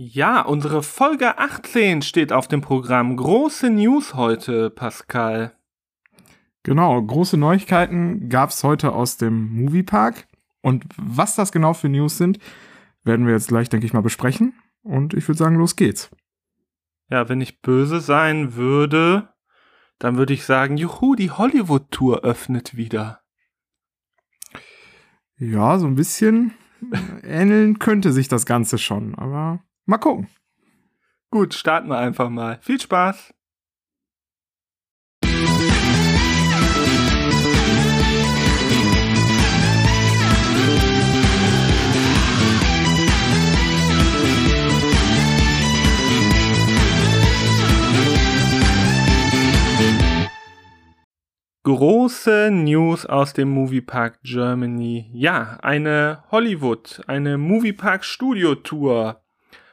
[0.00, 3.16] Ja, unsere Folge 18 steht auf dem Programm.
[3.16, 5.56] Große News heute, Pascal.
[6.62, 10.28] Genau, große Neuigkeiten gab es heute aus dem Moviepark.
[10.60, 12.38] Und was das genau für News sind,
[13.04, 14.54] werden wir jetzt gleich, denke ich mal, besprechen.
[14.82, 16.10] Und ich würde sagen, los geht's.
[17.10, 19.30] Ja, wenn ich böse sein würde,
[19.98, 23.20] dann würde ich sagen, juhu, die Hollywood-Tour öffnet wieder.
[25.38, 26.52] Ja, so ein bisschen
[27.22, 30.28] ähneln könnte sich das Ganze schon, aber Mal gucken.
[31.30, 32.58] Gut, starten wir einfach mal.
[32.60, 33.32] Viel Spaß!
[51.64, 55.10] Große News aus dem Moviepark Germany.
[55.12, 59.20] Ja, eine Hollywood, eine Moviepark Studio Tour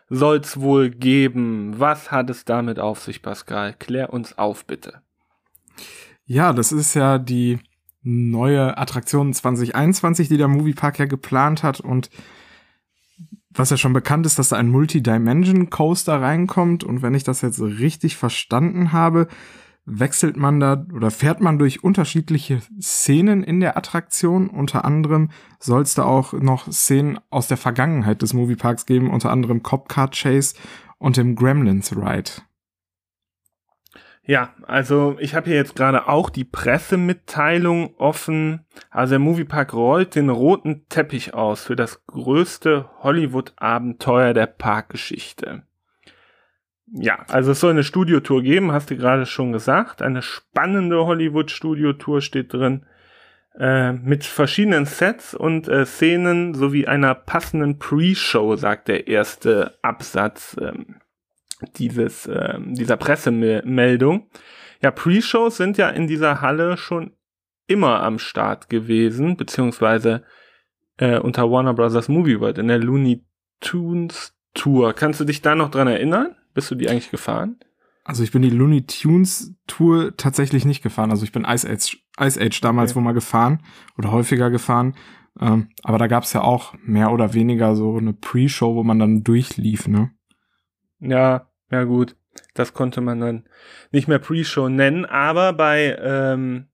[0.09, 1.75] soll's wohl geben.
[1.77, 3.73] Was hat es damit auf sich, Pascal?
[3.73, 5.01] Klär uns auf, bitte.
[6.25, 7.59] Ja, das ist ja die
[8.01, 12.09] neue Attraktion 2021, die der Moviepark ja geplant hat und
[13.49, 17.41] was ja schon bekannt ist, dass da ein Multi-Dimension Coaster reinkommt und wenn ich das
[17.41, 19.27] jetzt richtig verstanden habe,
[19.85, 24.49] wechselt man da oder fährt man durch unterschiedliche Szenen in der Attraktion.
[24.49, 29.31] Unter anderem soll es da auch noch Szenen aus der Vergangenheit des Movieparks geben, unter
[29.31, 30.55] anderem Cop Car Chase
[30.97, 32.31] und dem Gremlins Ride.
[34.27, 38.65] Ja, also ich habe hier jetzt gerade auch die Pressemitteilung offen.
[38.89, 45.67] Also der Moviepark rollt den roten Teppich aus für das größte Hollywood-Abenteuer der Parkgeschichte.
[46.87, 50.01] Ja, also es soll eine Studiotour geben, hast du gerade schon gesagt.
[50.01, 52.85] Eine spannende Hollywood-Studiotour steht drin.
[53.57, 60.57] Äh, mit verschiedenen Sets und äh, Szenen sowie einer passenden Pre-Show, sagt der erste Absatz
[60.61, 60.97] ähm,
[61.77, 64.29] dieses, äh, dieser Pressemeldung.
[64.81, 67.13] Ja, Pre-Shows sind ja in dieser Halle schon
[67.65, 70.23] immer am Start gewesen, beziehungsweise
[70.97, 72.09] äh, unter Warner Bros.
[72.09, 73.23] Movie World in der Looney
[73.61, 74.93] Tunes Tour.
[74.93, 76.35] Kannst du dich da noch dran erinnern?
[76.55, 77.57] Bist du die eigentlich gefahren?
[78.03, 81.11] Also ich bin die Looney Tunes Tour tatsächlich nicht gefahren.
[81.11, 82.97] Also ich bin Ice Age, Ice Age damals okay.
[82.97, 83.61] wo mal gefahren
[83.97, 84.95] oder häufiger gefahren.
[85.39, 89.23] Ähm, aber da gab's ja auch mehr oder weniger so eine Pre-Show, wo man dann
[89.23, 90.11] durchlief, ne?
[90.99, 92.15] Ja, ja gut.
[92.53, 93.43] Das konnte man dann
[93.91, 96.67] nicht mehr Pre-Show nennen, aber bei ähm,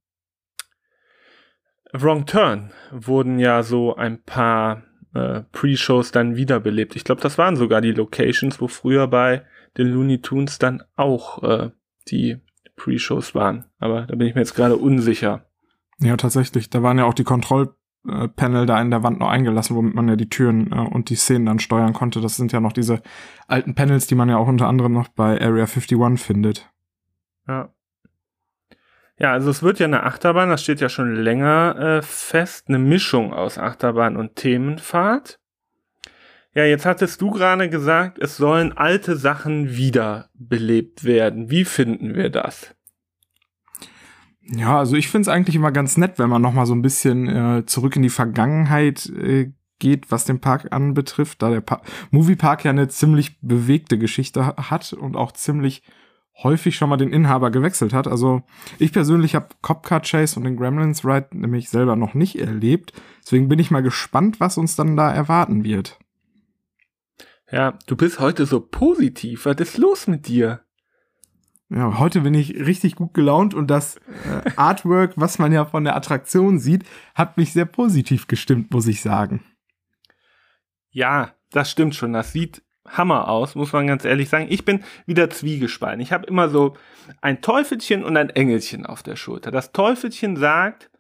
[1.93, 6.95] Wrong Turn wurden ja so ein paar äh, Pre-Shows dann wiederbelebt.
[6.95, 9.45] Ich glaube, das waren sogar die Locations, wo früher bei
[9.77, 11.71] den Looney Tunes dann auch äh,
[12.07, 12.37] die
[12.75, 13.65] Pre-Shows waren.
[13.79, 15.45] Aber da bin ich mir jetzt gerade unsicher.
[15.99, 16.69] Ja, tatsächlich.
[16.69, 20.15] Da waren ja auch die Kontrollpanel da in der Wand noch eingelassen, womit man ja
[20.15, 22.21] die Türen äh, und die Szenen dann steuern konnte.
[22.21, 23.01] Das sind ja noch diese
[23.47, 26.69] alten Panels, die man ja auch unter anderem noch bei Area 51 findet.
[27.47, 27.69] Ja.
[29.19, 32.79] Ja, also es wird ja eine Achterbahn, das steht ja schon länger äh, fest, eine
[32.79, 35.39] Mischung aus Achterbahn und Themenfahrt.
[36.53, 41.49] Ja, jetzt hattest du gerade gesagt, es sollen alte Sachen wiederbelebt werden.
[41.49, 42.75] Wie finden wir das?
[44.41, 46.81] Ja, also ich finde es eigentlich immer ganz nett, wenn man noch mal so ein
[46.81, 51.81] bisschen äh, zurück in die Vergangenheit äh, geht, was den Park anbetrifft, da der pa
[52.11, 55.83] Moviepark ja eine ziemlich bewegte Geschichte hat und auch ziemlich
[56.43, 58.07] häufig schon mal den Inhaber gewechselt hat.
[58.07, 58.43] Also
[58.77, 62.93] ich persönlich habe Copcar Chase und den Gremlins Ride nämlich selber noch nicht erlebt.
[63.23, 65.99] Deswegen bin ich mal gespannt, was uns dann da erwarten wird.
[67.51, 69.45] Ja, du bist heute so positiv.
[69.45, 70.61] Was ist los mit dir?
[71.69, 75.83] Ja, heute bin ich richtig gut gelaunt und das äh, Artwork, was man ja von
[75.83, 76.83] der Attraktion sieht,
[77.15, 79.43] hat mich sehr positiv gestimmt, muss ich sagen.
[80.89, 82.13] Ja, das stimmt schon.
[82.13, 84.47] Das sieht Hammer aus, muss man ganz ehrlich sagen.
[84.49, 86.01] Ich bin wieder zwiegespalten.
[86.01, 86.75] Ich habe immer so
[87.21, 89.51] ein Teufelchen und ein Engelchen auf der Schulter.
[89.51, 90.90] Das Teufelchen sagt,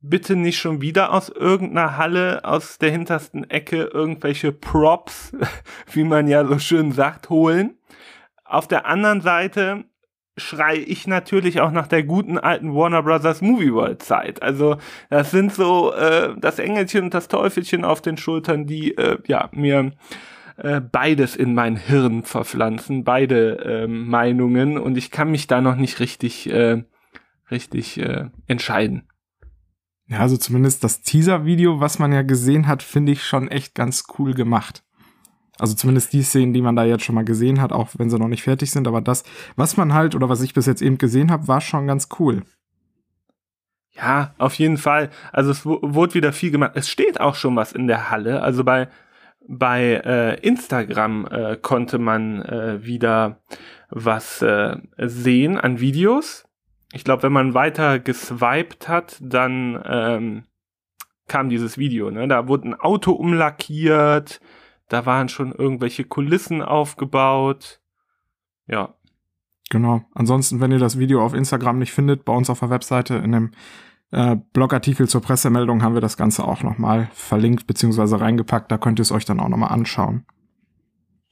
[0.00, 5.32] bitte nicht schon wieder aus irgendeiner Halle aus der hintersten Ecke irgendwelche Props,
[5.92, 7.78] wie man ja so schön sagt, holen.
[8.44, 9.84] Auf der anderen Seite
[10.36, 14.42] schrei ich natürlich auch nach der guten alten Warner Brothers Movie World Zeit.
[14.42, 14.78] Also
[15.10, 19.50] das sind so äh, das Engelchen und das Teufelchen auf den Schultern, die äh, ja
[19.52, 19.92] mir
[20.56, 25.76] äh, beides in mein Hirn verpflanzen, beide äh, Meinungen und ich kann mich da noch
[25.76, 26.84] nicht richtig äh,
[27.50, 29.09] richtig äh, entscheiden.
[30.10, 34.06] Ja, also zumindest das Teaser-Video, was man ja gesehen hat, finde ich schon echt ganz
[34.18, 34.82] cool gemacht.
[35.56, 38.18] Also zumindest die Szenen, die man da jetzt schon mal gesehen hat, auch wenn sie
[38.18, 38.88] noch nicht fertig sind.
[38.88, 39.22] Aber das,
[39.54, 42.42] was man halt oder was ich bis jetzt eben gesehen habe, war schon ganz cool.
[43.92, 45.10] Ja, auf jeden Fall.
[45.32, 46.72] Also es wurde wieder viel gemacht.
[46.74, 48.42] Es steht auch schon was in der Halle.
[48.42, 48.88] Also bei
[49.46, 53.40] bei äh, Instagram äh, konnte man äh, wieder
[53.90, 56.49] was äh, sehen an Videos.
[56.92, 60.44] Ich glaube, wenn man weiter geswiped hat, dann ähm,
[61.28, 62.10] kam dieses Video.
[62.10, 62.26] Ne?
[62.28, 64.40] Da wurde ein Auto umlackiert,
[64.88, 67.80] da waren schon irgendwelche Kulissen aufgebaut.
[68.66, 68.94] Ja.
[69.70, 70.02] Genau.
[70.14, 73.30] Ansonsten, wenn ihr das Video auf Instagram nicht findet, bei uns auf der Webseite in
[73.30, 73.50] dem
[74.10, 78.16] äh, Blogartikel zur Pressemeldung haben wir das Ganze auch nochmal verlinkt bzw.
[78.16, 78.70] reingepackt.
[78.72, 80.26] Da könnt ihr es euch dann auch nochmal anschauen.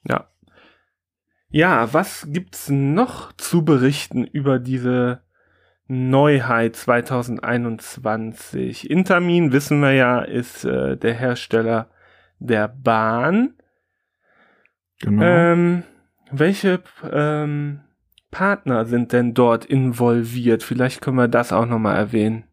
[0.05, 0.29] Ja.
[1.51, 5.23] Ja, was gibt's noch zu berichten über diese
[5.89, 8.91] Neuheit 2021?
[8.91, 11.91] Intermin, wissen wir ja, ist äh, der Hersteller
[12.39, 13.55] der Bahn.
[15.01, 15.23] Genau.
[15.23, 15.85] Ähm,
[16.31, 17.81] welche ähm,
[18.31, 20.63] Partner sind denn dort involviert?
[20.63, 22.45] Vielleicht können wir das auch nochmal erwähnen.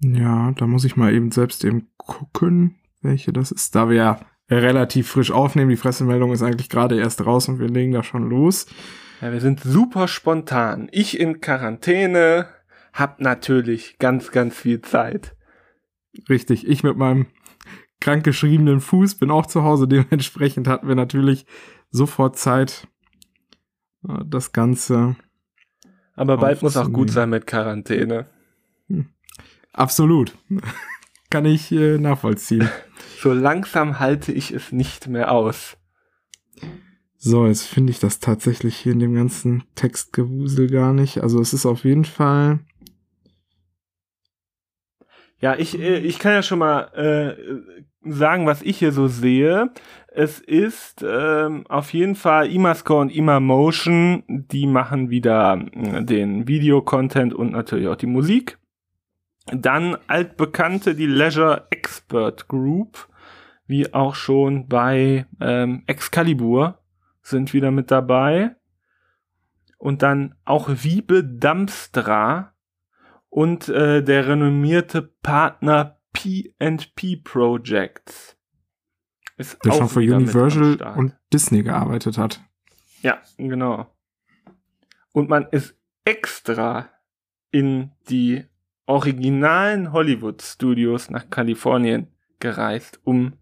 [0.00, 3.74] Ja, da muss ich mal eben selbst eben gucken, welche das ist.
[3.74, 4.20] Da wir ja
[4.50, 8.28] relativ frisch aufnehmen, die Pressemeldung ist eigentlich gerade erst raus und wir legen da schon
[8.28, 8.66] los.
[9.20, 10.88] Ja, wir sind super spontan.
[10.92, 12.48] Ich in Quarantäne,
[12.92, 15.36] hab natürlich ganz, ganz viel Zeit.
[16.28, 17.26] Richtig, ich mit meinem
[18.00, 19.88] krankgeschriebenen Fuß bin auch zu Hause.
[19.88, 21.46] Dementsprechend hatten wir natürlich
[21.90, 22.86] sofort Zeit,
[24.08, 25.16] äh, das Ganze.
[26.14, 28.26] Aber bald muss auch gut sein mit Quarantäne.
[28.88, 29.06] Hm.
[29.72, 30.36] Absolut.
[31.30, 32.68] Kann ich äh, nachvollziehen.
[33.20, 35.78] So langsam halte ich es nicht mehr aus.
[37.26, 41.22] So, jetzt finde ich das tatsächlich hier in dem ganzen Textgewusel gar nicht.
[41.22, 42.58] Also es ist auf jeden Fall.
[45.40, 47.34] Ja, ich, äh, ich kann ja schon mal äh,
[48.02, 49.70] sagen, was ich hier so sehe.
[50.08, 57.32] Es ist ähm, auf jeden Fall Imascore und Imamotion, die machen wieder äh, den Videocontent
[57.32, 58.58] und natürlich auch die Musik.
[59.46, 63.08] Dann altbekannte, die Leisure Expert Group,
[63.66, 66.83] wie auch schon bei ähm, Excalibur,
[67.24, 68.54] sind wieder mit dabei.
[69.78, 72.54] Und dann auch Wiebe Damstra
[73.28, 78.36] und äh, der renommierte Partner P&P Projects.
[79.36, 82.40] Ist der schon für Universal und Disney gearbeitet hat.
[83.02, 83.92] Ja, genau.
[85.12, 86.88] Und man ist extra
[87.50, 88.44] in die
[88.86, 93.34] originalen Hollywood-Studios nach Kalifornien gereist, um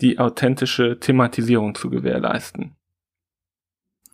[0.00, 2.76] die authentische Thematisierung zu gewährleisten.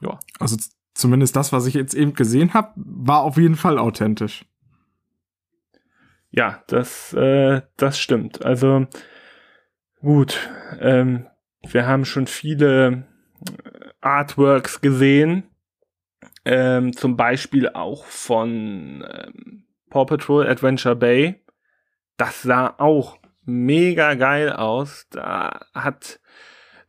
[0.01, 0.19] Ja.
[0.39, 0.57] Also
[0.95, 4.45] zumindest das, was ich jetzt eben gesehen habe, war auf jeden Fall authentisch.
[6.31, 8.45] Ja, das, äh, das stimmt.
[8.45, 8.87] Also
[10.01, 10.49] gut,
[10.81, 11.27] ähm,
[11.69, 13.07] wir haben schon viele
[14.01, 15.45] Artworks gesehen,
[16.45, 21.45] ähm, zum Beispiel auch von ähm, Paw Patrol Adventure Bay.
[22.17, 25.07] Das sah auch mega geil aus.
[25.11, 26.20] Da hat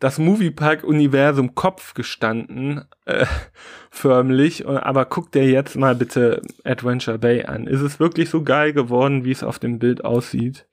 [0.01, 3.25] das Moviepark-Universum Kopf gestanden, äh,
[3.92, 4.68] förmlich.
[4.68, 7.68] Aber guck dir jetzt mal bitte Adventure Bay an.
[7.68, 10.68] Ist es wirklich so geil geworden, wie es auf dem Bild aussieht?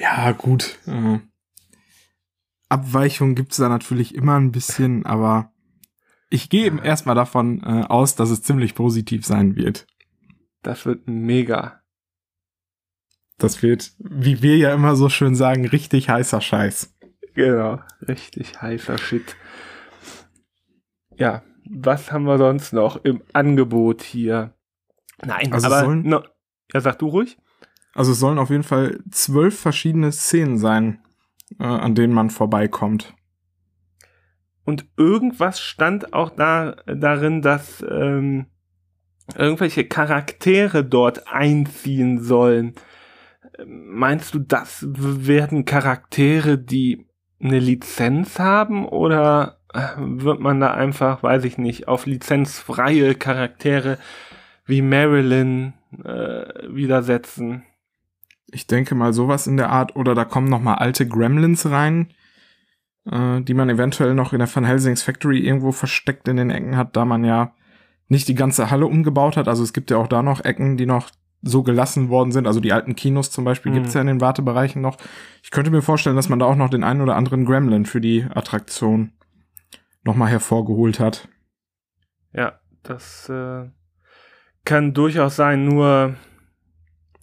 [0.00, 0.78] Ja, gut.
[0.86, 1.20] Äh,
[2.70, 5.52] Abweichungen gibt es da natürlich immer ein bisschen, aber
[6.30, 9.86] ich gehe eben erstmal davon äh, aus, dass es ziemlich positiv sein wird.
[10.62, 11.82] Das wird mega.
[13.36, 16.95] Das wird, wie wir ja immer so schön sagen, richtig heißer Scheiß.
[17.36, 17.78] Genau,
[18.08, 19.36] richtig heißer Shit.
[21.16, 24.54] Ja, was haben wir sonst noch im Angebot hier?
[25.22, 26.22] Nein, also aber sollen, no,
[26.72, 27.36] ja, sag du ruhig.
[27.94, 31.02] Also es sollen auf jeden Fall zwölf verschiedene Szenen sein,
[31.58, 33.14] äh, an denen man vorbeikommt.
[34.64, 38.46] Und irgendwas stand auch da darin, dass ähm,
[39.36, 42.74] irgendwelche Charaktere dort einziehen sollen.
[43.66, 47.06] Meinst du, das werden Charaktere, die
[47.40, 53.98] eine Lizenz haben oder äh, wird man da einfach, weiß ich nicht, auf lizenzfreie Charaktere
[54.64, 55.74] wie Marilyn
[56.04, 57.64] äh, widersetzen?
[58.46, 62.08] Ich denke mal sowas in der Art oder da kommen noch mal alte Gremlins rein,
[63.10, 66.76] äh, die man eventuell noch in der Van Helsings Factory irgendwo versteckt in den Ecken
[66.76, 67.52] hat, da man ja
[68.08, 69.48] nicht die ganze Halle umgebaut hat.
[69.48, 71.10] Also es gibt ja auch da noch Ecken, die noch
[71.42, 72.46] so gelassen worden sind.
[72.46, 73.76] Also die alten Kinos zum Beispiel mhm.
[73.76, 74.96] gibt's ja in den Wartebereichen noch.
[75.42, 78.00] Ich könnte mir vorstellen, dass man da auch noch den einen oder anderen Gremlin für
[78.00, 79.12] die Attraktion
[80.02, 81.28] nochmal hervorgeholt hat.
[82.32, 83.68] Ja, das äh,
[84.64, 86.14] kann durchaus sein, nur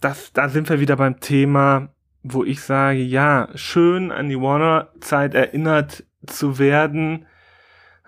[0.00, 1.88] das, da sind wir wieder beim Thema,
[2.22, 7.26] wo ich sage, ja, schön an die Warner-Zeit erinnert zu werden,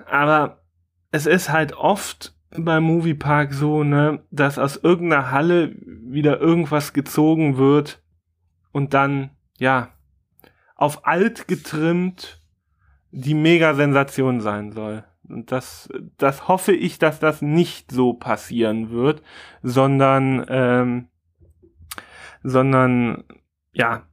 [0.07, 0.63] aber
[1.11, 7.57] es ist halt oft beim Moviepark so, ne, dass aus irgendeiner Halle wieder irgendwas gezogen
[7.57, 8.03] wird
[8.73, 9.91] und dann, ja,
[10.75, 12.43] auf alt getrimmt
[13.11, 15.05] die Mega-Sensation sein soll.
[15.29, 19.23] Und das, das hoffe ich, dass das nicht so passieren wird,
[19.63, 21.09] sondern, ähm,
[22.43, 23.25] sondern,
[23.73, 24.07] ja,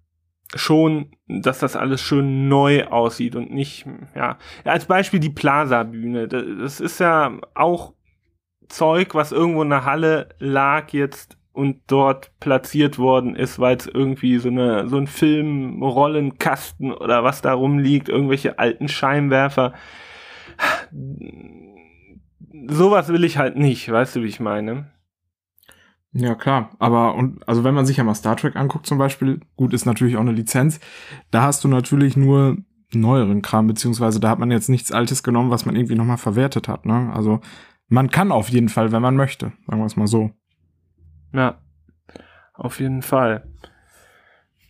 [0.56, 3.86] schon, dass das alles schön neu aussieht und nicht,
[4.16, 6.28] ja, als Beispiel die Plaza-Bühne.
[6.28, 7.94] Das ist ja auch
[8.74, 13.86] Zeug, was irgendwo in der Halle lag jetzt und dort platziert worden ist, weil es
[13.88, 19.74] irgendwie so eine so ein Filmrollenkasten oder was da rumliegt, irgendwelche alten Scheinwerfer.
[22.68, 24.92] Sowas will ich halt nicht, weißt du, wie ich meine?
[26.12, 26.72] Ja, klar.
[26.80, 29.86] Aber, und, also wenn man sich ja mal Star Trek anguckt zum Beispiel, gut, ist
[29.86, 30.80] natürlich auch eine Lizenz,
[31.32, 32.58] da hast du natürlich nur
[32.92, 36.68] neueren Kram, beziehungsweise da hat man jetzt nichts Altes genommen, was man irgendwie nochmal verwertet
[36.68, 37.12] hat, ne?
[37.14, 37.42] Also,
[37.88, 40.32] man kann auf jeden Fall, wenn man möchte, sagen wir es mal so.
[41.34, 41.62] Ja,
[42.54, 43.48] auf jeden Fall.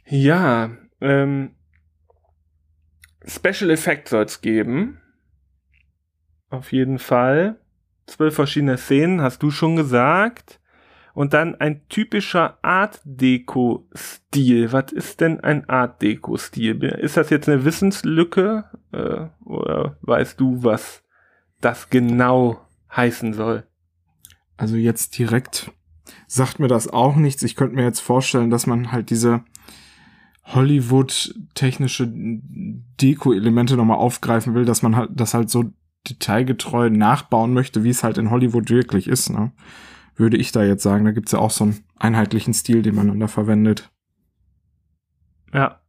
[0.05, 1.55] Ja, ähm,
[3.25, 5.01] Special Effect soll es geben.
[6.49, 7.59] Auf jeden Fall.
[8.05, 10.59] Zwölf verschiedene Szenen, hast du schon gesagt.
[11.13, 14.71] Und dann ein typischer Art Deco-Stil.
[14.71, 16.83] Was ist denn ein Art Deco-Stil?
[16.83, 18.65] Ist das jetzt eine Wissenslücke?
[18.91, 21.03] Äh, oder weißt du, was
[21.61, 22.59] das genau
[22.95, 23.67] heißen soll?
[24.57, 25.71] Also jetzt direkt
[26.27, 27.43] sagt mir das auch nichts.
[27.43, 29.43] Ich könnte mir jetzt vorstellen, dass man halt diese
[30.45, 35.71] Hollywood-technische Deko-Elemente nochmal aufgreifen will, dass man halt das halt so
[36.09, 39.29] detailgetreu nachbauen möchte, wie es halt in Hollywood wirklich ist.
[39.29, 39.53] Ne?
[40.15, 41.05] Würde ich da jetzt sagen.
[41.05, 43.89] Da gibt's ja auch so einen einheitlichen Stil, den man dann da verwendet.
[45.53, 45.82] Ja.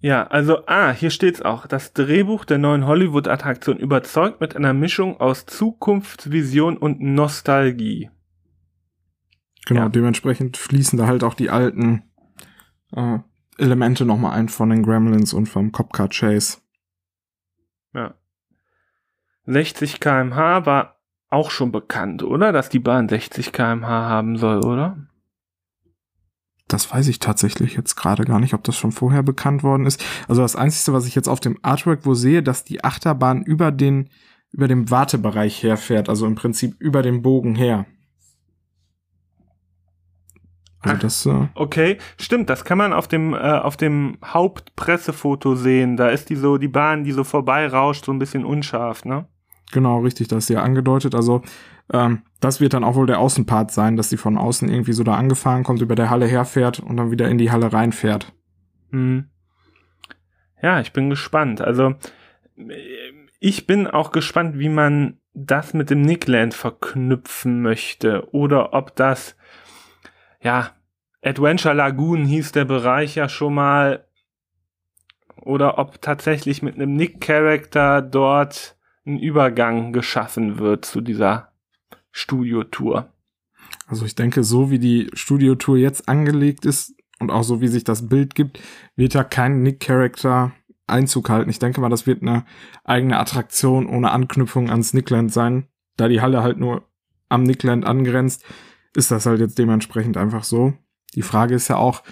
[0.00, 1.66] Ja, also, ah, hier steht's auch.
[1.66, 8.10] Das Drehbuch der neuen Hollywood-Attraktion überzeugt mit einer Mischung aus Zukunftsvision und Nostalgie.
[9.66, 9.88] Genau, ja.
[9.90, 12.02] dementsprechend fließen da halt auch die alten
[12.96, 13.18] äh,
[13.58, 16.58] Elemente nochmal ein von den Gremlins und vom Copcar Chase.
[17.92, 18.14] Ja.
[19.44, 22.52] 60 kmh war auch schon bekannt, oder?
[22.52, 25.09] Dass die Bahn 60 kmh haben soll, oder?
[26.70, 30.04] Das weiß ich tatsächlich jetzt gerade gar nicht, ob das schon vorher bekannt worden ist.
[30.28, 33.72] Also das Einzige, was ich jetzt auf dem Artwork wo sehe, dass die Achterbahn über
[33.72, 34.08] den,
[34.52, 37.86] über dem Wartebereich herfährt, also im Prinzip über dem Bogen her.
[40.78, 45.96] Also das, äh okay, stimmt, das kann man auf dem, äh, auf dem Hauptpressefoto sehen.
[45.96, 49.26] Da ist die so, die Bahn, die so vorbeirauscht, so ein bisschen unscharf, ne?
[49.72, 51.14] Genau, richtig, das ist ja angedeutet.
[51.14, 51.42] Also,
[51.92, 55.04] ähm, das wird dann auch wohl der Außenpart sein, dass sie von außen irgendwie so
[55.04, 58.32] da angefahren kommt, über der Halle herfährt und dann wieder in die Halle reinfährt.
[58.90, 59.28] Hm.
[60.62, 61.60] Ja, ich bin gespannt.
[61.60, 61.94] Also,
[63.38, 69.36] ich bin auch gespannt, wie man das mit dem Nickland verknüpfen möchte oder ob das
[70.42, 70.70] ja,
[71.22, 74.06] Adventure Lagoon hieß der Bereich ja schon mal.
[75.42, 81.49] Oder ob tatsächlich mit einem Nick-Character dort ein Übergang geschaffen wird zu dieser
[82.12, 83.12] Studiotour.
[83.86, 87.84] Also ich denke, so wie die Studiotour jetzt angelegt ist und auch so wie sich
[87.84, 88.60] das Bild gibt,
[88.96, 90.52] wird ja kein Nick-Character
[90.86, 91.50] Einzug halten.
[91.50, 92.44] Ich denke mal, das wird eine
[92.84, 96.82] eigene Attraktion ohne Anknüpfung ans Nickland sein, da die Halle halt nur
[97.28, 98.44] am Nickland angrenzt
[98.94, 100.74] ist das halt jetzt dementsprechend einfach so.
[101.14, 102.02] Die Frage ist ja auch,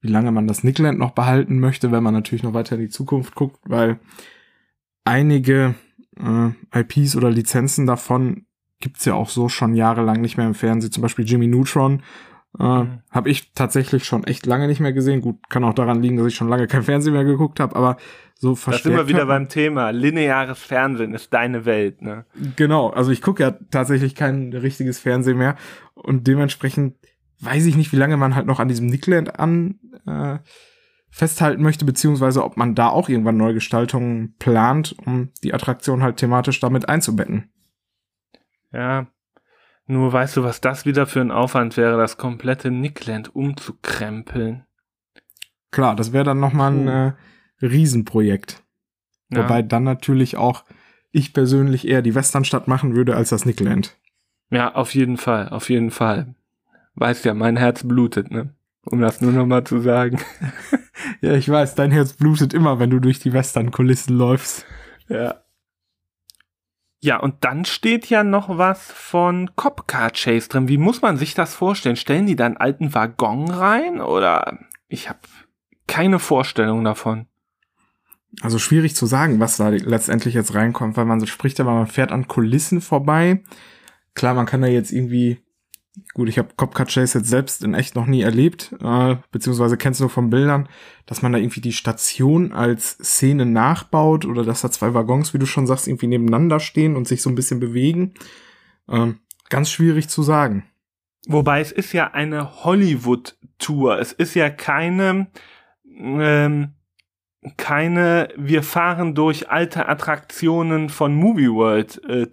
[0.00, 2.88] wie lange man das Nickland noch behalten möchte, wenn man natürlich noch weiter in die
[2.88, 3.98] Zukunft guckt, weil
[5.04, 5.74] einige
[6.16, 8.46] äh, IPs oder Lizenzen davon
[8.80, 10.92] gibt's ja auch so schon jahrelang nicht mehr im Fernsehen.
[10.92, 12.02] Zum Beispiel Jimmy Neutron
[12.58, 13.02] äh, mhm.
[13.10, 15.20] habe ich tatsächlich schon echt lange nicht mehr gesehen.
[15.20, 17.96] Gut, kann auch daran liegen, dass ich schon lange kein Fernsehen mehr geguckt habe, aber
[18.34, 18.86] so verstärkt.
[18.86, 19.90] Da sind wir wieder beim Thema.
[19.90, 22.24] Lineares Fernsehen ist deine Welt, ne?
[22.56, 25.56] Genau, also ich gucke ja tatsächlich kein richtiges Fernsehen mehr
[25.94, 26.94] und dementsprechend
[27.40, 30.38] weiß ich nicht, wie lange man halt noch an diesem Nickland an äh,
[31.10, 36.60] festhalten möchte, beziehungsweise ob man da auch irgendwann Neugestaltungen plant, um die Attraktion halt thematisch
[36.60, 37.50] damit einzubetten.
[38.72, 39.06] Ja,
[39.86, 44.66] nur weißt du, was das wieder für ein Aufwand wäre, das komplette Nickland umzukrempeln.
[45.70, 47.12] Klar, das wäre dann nochmal ein äh,
[47.62, 48.62] Riesenprojekt.
[49.30, 49.44] Ja.
[49.44, 50.64] Wobei dann natürlich auch
[51.10, 53.96] ich persönlich eher die Westernstadt machen würde als das Nickland.
[54.50, 56.34] Ja, auf jeden Fall, auf jeden Fall.
[56.94, 58.54] Weißt ja, mein Herz blutet, ne?
[58.84, 60.20] Um das nur nochmal zu sagen.
[61.20, 64.66] ja, ich weiß, dein Herz blutet immer, wenn du durch die Western-Kulissen läufst.
[65.08, 65.42] Ja.
[67.00, 70.68] Ja, und dann steht ja noch was von Copcar Chase drin.
[70.68, 71.96] Wie muss man sich das vorstellen?
[71.96, 75.20] Stellen die da einen alten Waggon rein oder ich habe
[75.86, 77.26] keine Vorstellung davon.
[78.42, 81.86] Also schwierig zu sagen, was da letztendlich jetzt reinkommt, weil man so spricht, aber man
[81.86, 83.42] fährt an Kulissen vorbei.
[84.14, 85.40] Klar, man kann da jetzt irgendwie,
[86.14, 90.00] gut, ich habe Copcat Chase jetzt selbst in echt noch nie erlebt, äh, beziehungsweise kennst
[90.00, 90.68] du nur von Bildern,
[91.06, 95.38] dass man da irgendwie die Station als Szene nachbaut oder dass da zwei Waggons, wie
[95.38, 98.14] du schon sagst, irgendwie nebeneinander stehen und sich so ein bisschen bewegen.
[98.88, 100.64] Ähm, ganz schwierig zu sagen.
[101.26, 103.98] Wobei es ist ja eine Hollywood-Tour.
[103.98, 105.28] Es ist ja keine,
[105.84, 106.74] ähm,
[107.56, 112.26] keine, wir fahren durch alte Attraktionen von Movie World äh.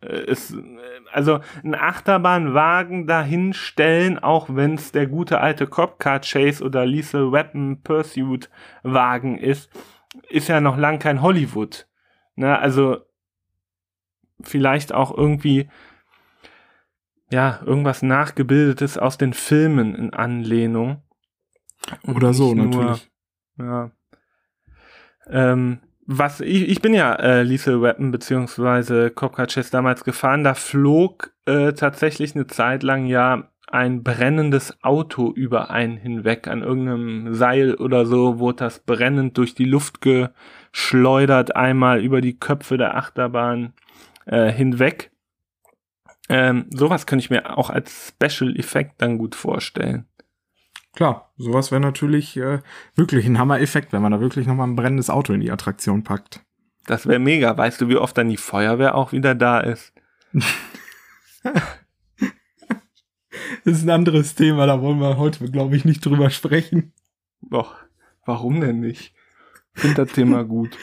[0.00, 0.54] Äh, es,
[1.12, 6.86] also ein Achterbahnwagen dahin stellen, auch wenn es der gute alte Cop Car Chase oder
[6.86, 8.50] Lethal Weapon Pursuit
[8.82, 9.70] Wagen ist,
[10.28, 11.86] ist ja noch lang kein Hollywood.
[12.36, 12.98] Ne, also
[14.40, 15.68] vielleicht auch irgendwie
[17.30, 21.02] ja, irgendwas Nachgebildetes aus den Filmen in Anlehnung.
[22.04, 23.10] Oder so, nur, natürlich.
[23.58, 23.90] Ja.
[25.26, 30.54] Ähm, was, ich, ich bin ja äh, Lethal Weapon beziehungsweise Copcar Chess damals gefahren, da
[30.54, 36.48] flog äh, tatsächlich eine Zeit lang ja ein brennendes Auto über einen hinweg.
[36.48, 42.38] An irgendeinem Seil oder so wurde das brennend durch die Luft geschleudert, einmal über die
[42.38, 43.74] Köpfe der Achterbahn
[44.24, 45.10] äh, hinweg.
[46.30, 50.06] Ähm, sowas könnte ich mir auch als Special Effekt dann gut vorstellen.
[50.98, 52.58] Klar, sowas wäre natürlich äh,
[52.96, 56.44] wirklich ein Hammer-Effekt, wenn man da wirklich nochmal ein brennendes Auto in die Attraktion packt.
[56.86, 57.56] Das wäre mega.
[57.56, 59.92] Weißt du, wie oft dann die Feuerwehr auch wieder da ist?
[61.44, 61.54] das
[63.64, 66.92] ist ein anderes Thema, da wollen wir heute, glaube ich, nicht drüber sprechen.
[67.42, 67.76] Doch,
[68.26, 69.14] warum denn nicht?
[69.76, 70.76] Ich finde das Thema gut.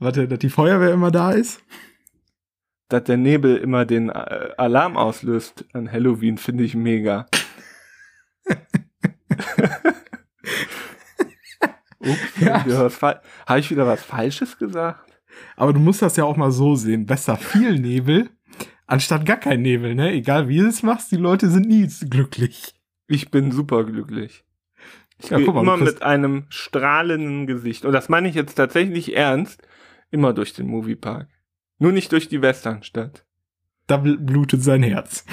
[0.00, 1.62] Warte, dass die Feuerwehr immer da ist?
[2.88, 7.28] dass der Nebel immer den äh, Alarm auslöst an Halloween, finde ich mega.
[12.04, 12.64] Ups, ja.
[13.46, 15.20] habe ich wieder was Falsches gesagt?
[15.56, 17.06] Aber du musst das ja auch mal so sehen.
[17.06, 18.30] Besser viel Nebel,
[18.86, 20.12] anstatt gar kein Nebel, ne?
[20.12, 22.74] Egal wie du es machst, die Leute sind nie glücklich.
[23.06, 24.44] Ich bin super glücklich.
[25.18, 27.84] Ich ja, gehe immer mit einem strahlenden Gesicht.
[27.84, 29.66] Und das meine ich jetzt tatsächlich ernst,
[30.10, 31.28] immer durch den Moviepark.
[31.78, 33.24] Nur nicht durch die Westernstadt.
[33.86, 35.24] Da blutet sein Herz.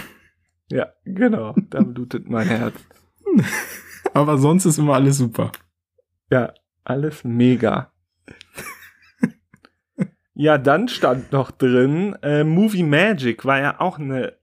[0.69, 1.55] Ja, genau.
[1.69, 2.75] Da blutet mein Herz.
[4.13, 5.51] Aber sonst ist immer alles super.
[6.29, 6.53] Ja,
[6.91, 7.91] alles mega.
[10.34, 14.34] ja, dann stand noch drin, äh, Movie Magic war ja auch eine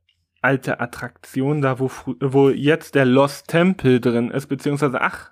[0.40, 5.30] alte Attraktion, da wo, wo jetzt der Lost Temple drin ist, beziehungsweise, ach,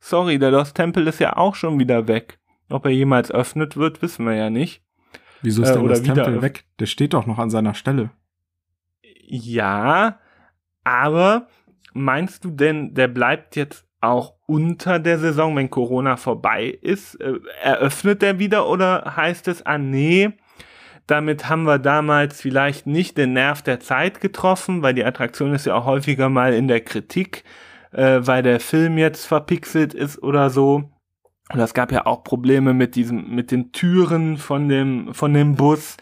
[0.00, 2.38] sorry, der Lost Temple ist ja auch schon wieder weg.
[2.70, 4.82] Ob er jemals öffnet wird, wissen wir ja nicht.
[5.42, 6.64] Wieso ist äh, denn das Tempel weg?
[6.78, 8.10] Der steht doch noch an seiner Stelle.
[9.26, 10.18] Ja,
[10.84, 11.48] aber
[11.92, 17.14] meinst du denn, der bleibt jetzt auch unter der Saison, wenn Corona vorbei ist?
[17.20, 20.32] Äh, eröffnet der wieder oder heißt es, ah nee,
[21.06, 25.66] damit haben wir damals vielleicht nicht den Nerv der Zeit getroffen, weil die Attraktion ist
[25.66, 27.44] ja auch häufiger mal in der Kritik,
[27.92, 30.90] äh, weil der Film jetzt verpixelt ist oder so.
[31.52, 35.56] Und es gab ja auch Probleme mit diesem, mit den Türen von dem, von dem
[35.56, 35.98] Bus.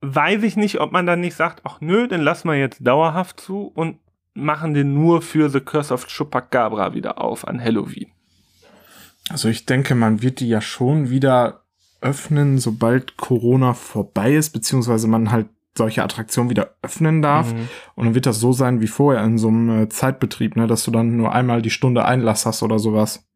[0.00, 3.40] Weiß ich nicht, ob man dann nicht sagt, ach nö, den lassen wir jetzt dauerhaft
[3.40, 3.98] zu und
[4.36, 8.10] machen den nur für The Curse of Chupacabra wieder auf an Halloween.
[9.28, 11.62] Also ich denke, man wird die ja schon wieder
[12.00, 17.52] öffnen, sobald Corona vorbei ist, beziehungsweise man halt solche Attraktionen wieder öffnen darf.
[17.52, 17.68] Mhm.
[17.94, 20.84] Und dann wird das so sein wie vorher in so einem äh, Zeitbetrieb, ne, dass
[20.84, 23.26] du dann nur einmal die Stunde Einlass hast oder sowas.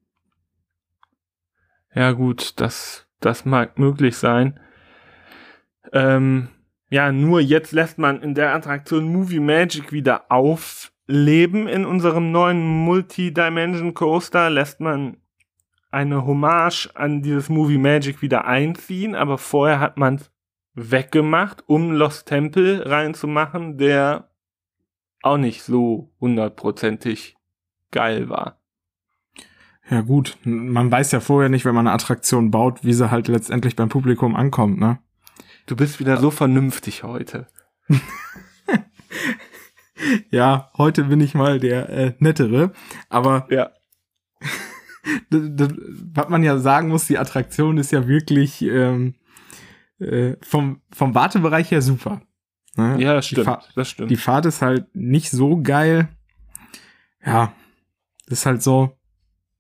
[1.95, 4.61] Ja gut, das, das mag möglich sein.
[5.93, 6.49] Ähm,
[6.91, 12.67] ja, nur jetzt lässt man in der Attraktion Movie Magic wieder aufleben in unserem neuen
[12.67, 15.17] Multi-Dimension Coaster, lässt man
[15.93, 20.31] eine Hommage an dieses Movie Magic wieder einziehen, aber vorher hat man es
[20.75, 24.29] weggemacht, um Lost Temple reinzumachen, der
[25.23, 27.37] auch nicht so hundertprozentig
[27.91, 28.61] geil war.
[29.89, 33.29] Ja gut, man weiß ja vorher nicht, wenn man eine Attraktion baut, wie sie halt
[33.29, 34.99] letztendlich beim Publikum ankommt, ne?
[35.67, 37.47] Du bist wieder so vernünftig heute.
[40.31, 42.73] ja, heute bin ich mal der äh, nettere,
[43.09, 43.71] aber ja.
[45.31, 49.15] was man ja sagen muss, die Attraktion ist ja wirklich ähm,
[49.99, 52.23] äh, vom, vom Wartebereich her super.
[52.77, 53.01] Ne?
[53.01, 54.11] Ja, das stimmt, das stimmt.
[54.11, 56.09] Die Fahrt ist halt nicht so geil.
[57.25, 57.53] Ja,
[58.27, 58.97] ist halt so,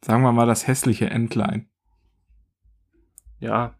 [0.02, 1.68] Sagen wir mal das hässliche Entlein.
[3.38, 3.74] Ja.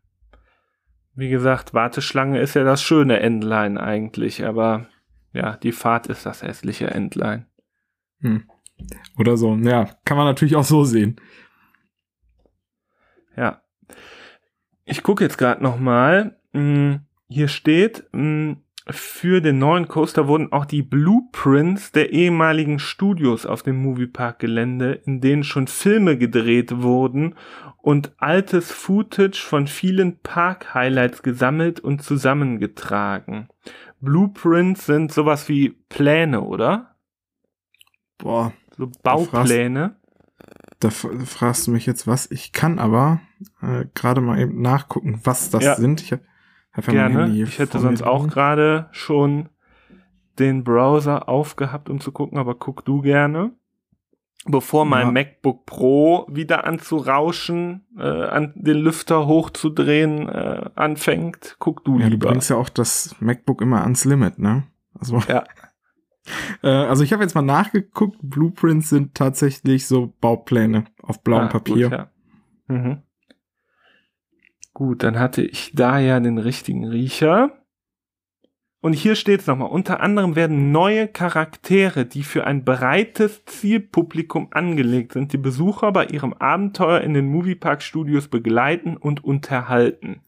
[1.15, 4.87] Wie gesagt, Warteschlange ist ja das schöne Entlein eigentlich, aber
[5.33, 7.47] ja, die Fahrt ist das hässliche Entlein.
[8.21, 8.45] Hm.
[9.19, 11.21] Oder so, ja, kann man natürlich auch so sehen.
[13.37, 13.63] Ja.
[14.85, 16.39] Ich gucke jetzt gerade noch mal.
[16.53, 23.47] Hm, hier steht, hm, für den neuen Coaster wurden auch die Blueprints der ehemaligen Studios
[23.47, 27.35] auf dem Moviepark-Gelände, in denen schon Filme gedreht wurden
[27.79, 33.49] und altes Footage von vielen Park-Highlights gesammelt und zusammengetragen.
[34.01, 36.97] Blueprints sind sowas wie Pläne, oder?
[38.19, 38.53] Boah.
[38.77, 39.97] So Baupläne.
[40.79, 42.31] Da fragst du mich jetzt was.
[42.31, 43.21] Ich kann aber
[43.61, 45.75] äh, gerade mal eben nachgucken, was das Ja.
[45.77, 46.01] sind.
[46.01, 46.21] Ich hab,
[46.77, 47.31] mein Gerne.
[47.31, 49.49] Ich hätte sonst auch gerade schon
[50.39, 53.53] den Browser aufgehabt, um zu gucken, aber guck du gerne.
[54.47, 55.13] Bevor mein Ja.
[55.13, 62.13] MacBook Pro wieder anzurauschen, äh, an den Lüfter hochzudrehen äh, anfängt, guck du Ja, du
[62.13, 62.29] lieber.
[62.29, 64.63] bringst ja auch das MacBook immer ans Limit, ne?
[64.99, 65.45] Also, Ja.
[66.63, 68.17] äh, also ich habe jetzt mal nachgeguckt.
[68.23, 71.91] Blueprints sind tatsächlich so Baupläne auf blauem Ah, Papier.
[71.91, 72.11] Gut, ja.
[72.69, 73.03] mhm.
[74.81, 77.53] Gut, dann hatte ich da ja den richtigen Riecher.
[78.81, 79.69] Und hier steht es nochmal.
[79.69, 86.07] Unter anderem werden neue Charaktere, die für ein breites Zielpublikum angelegt sind, die Besucher bei
[86.07, 90.23] ihrem Abenteuer in den Moviepark Studios begleiten und unterhalten.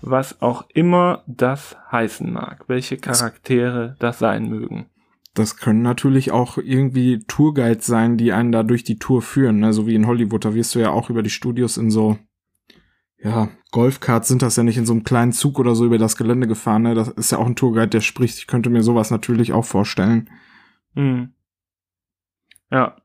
[0.00, 2.68] Was auch immer das heißen mag.
[2.68, 4.86] Welche Charaktere das sein mögen.
[5.34, 9.72] Das können natürlich auch irgendwie Tourguides sein, die einen da durch die Tour führen, ne?
[9.72, 10.44] so wie in Hollywood.
[10.44, 12.16] Da wirst du ja auch über die Studios in so,
[13.18, 16.16] ja, Golfkarts sind das ja nicht in so einem kleinen Zug oder so über das
[16.16, 16.82] Gelände gefahren.
[16.82, 16.94] Ne?
[16.94, 18.38] Das ist ja auch ein Tourguide, der spricht.
[18.38, 20.30] Ich könnte mir sowas natürlich auch vorstellen.
[20.94, 21.32] Hm.
[22.70, 22.96] Ja.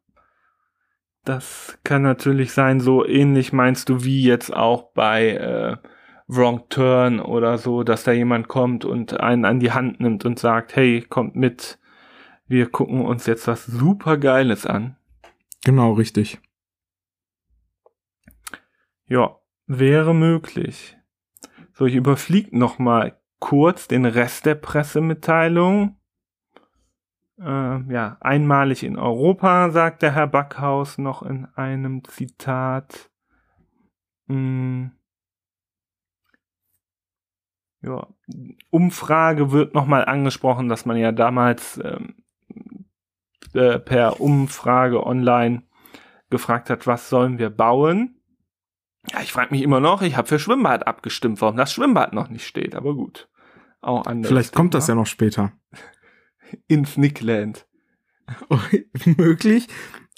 [1.24, 5.78] Das kann natürlich sein, so ähnlich meinst du wie jetzt auch bei äh,
[6.28, 10.40] Wrong Turn oder so, dass da jemand kommt und einen an die Hand nimmt und
[10.40, 11.78] sagt, hey, kommt mit,
[12.48, 14.96] wir gucken uns jetzt was super Geiles an.
[15.64, 16.40] Genau, richtig.
[19.08, 19.41] Ja,
[19.80, 20.98] wäre möglich.
[21.74, 25.98] So, ich überfliege noch mal kurz den Rest der Pressemitteilung.
[27.40, 33.10] Äh, ja, einmalig in Europa, sagt der Herr Backhaus noch in einem Zitat.
[34.28, 34.92] Hm.
[37.82, 38.08] Ja,
[38.70, 42.24] Umfrage wird noch mal angesprochen, dass man ja damals ähm,
[43.54, 45.64] äh, per Umfrage online
[46.30, 48.21] gefragt hat, was sollen wir bauen?
[49.10, 52.30] Ja, ich frage mich immer noch, ich habe für Schwimmbad abgestimmt, warum das Schwimmbad noch
[52.30, 53.30] nicht steht, aber gut.
[53.82, 54.30] Auch anders.
[54.30, 55.54] Vielleicht kommt das ja noch später.
[56.68, 57.66] ins Nickland.
[59.18, 59.68] Möglich.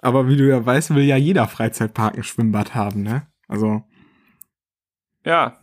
[0.02, 3.28] Aber wie du ja weißt, will ja jeder Freizeitpark ein Schwimmbad haben, ne?
[3.48, 3.84] Also,
[5.26, 5.58] Ja,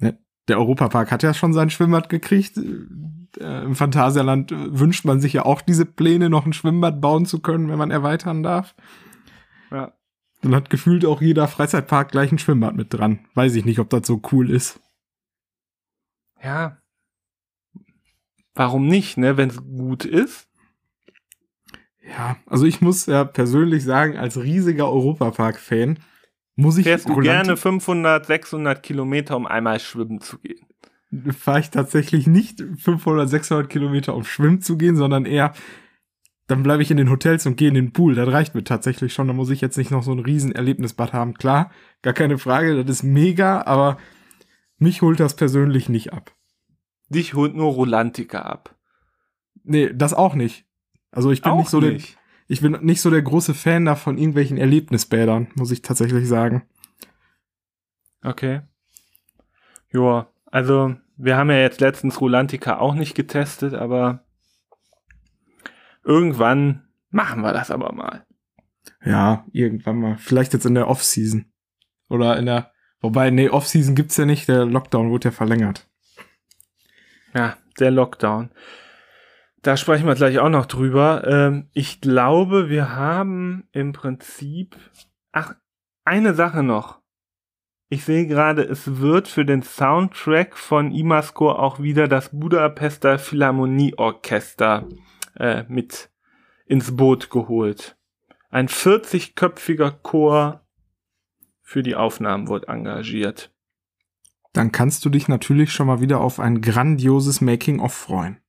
[0.48, 2.56] der Europapark hat ja schon sein Schwimmbad gekriegt.
[2.56, 7.40] Äh, Im Phantasialand wünscht man sich ja auch diese Pläne, noch ein Schwimmbad bauen zu
[7.40, 8.74] können, wenn man erweitern darf.
[10.42, 13.20] Dann hat gefühlt auch jeder Freizeitpark gleich ein Schwimmbad mit dran.
[13.34, 14.80] Weiß ich nicht, ob das so cool ist.
[16.42, 16.78] Ja.
[18.54, 20.48] Warum nicht, ne, wenn es gut ist?
[22.02, 25.98] Ja, also ich muss ja persönlich sagen, als riesiger Europapark-Fan
[26.56, 30.66] muss ich Fährst du gerne 500, 600 Kilometer, um einmal schwimmen zu gehen?
[31.36, 35.52] fahre ich tatsächlich nicht 500, 600 Kilometer, um schwimmen zu gehen, sondern eher,
[36.50, 38.14] dann bleibe ich in den Hotels und gehe in den Pool.
[38.14, 39.28] Das reicht mir tatsächlich schon.
[39.28, 41.34] Da muss ich jetzt nicht noch so ein riesen Erlebnisbad haben.
[41.34, 41.70] Klar,
[42.02, 43.98] gar keine Frage, das ist mega, aber
[44.78, 46.34] mich holt das persönlich nicht ab.
[47.08, 48.74] Dich holt nur Rolantica ab.
[49.62, 50.64] Nee, das auch nicht.
[51.12, 52.18] Also ich bin Auch nicht so der, nicht.
[52.48, 56.62] ich bin nicht so der große Fan da von irgendwelchen Erlebnisbädern, muss ich tatsächlich sagen.
[58.24, 58.62] Okay.
[59.92, 64.24] Joa, also wir haben ja jetzt letztens Rolantica auch nicht getestet, aber
[66.04, 68.26] irgendwann machen wir das aber mal.
[69.04, 70.16] Ja, irgendwann mal.
[70.18, 71.52] Vielleicht jetzt in der Off-Season.
[72.08, 75.88] Oder in der, wobei, nee, Off-Season gibt's ja nicht, der Lockdown wurde ja verlängert.
[77.34, 78.50] Ja, der Lockdown.
[79.62, 81.26] Da sprechen wir gleich auch noch drüber.
[81.26, 84.76] Ähm, ich glaube, wir haben im Prinzip.
[85.32, 85.54] Ach,
[86.04, 87.00] eine Sache noch.
[87.90, 94.88] Ich sehe gerade, es wird für den Soundtrack von Imascore auch wieder das Budapester Philharmonieorchester
[95.36, 96.10] äh, mit
[96.66, 97.96] ins Boot geholt.
[98.50, 100.64] Ein 40-köpfiger Chor
[101.62, 103.52] für die Aufnahmen wurde engagiert.
[104.52, 108.40] Dann kannst du dich natürlich schon mal wieder auf ein grandioses Making-of freuen.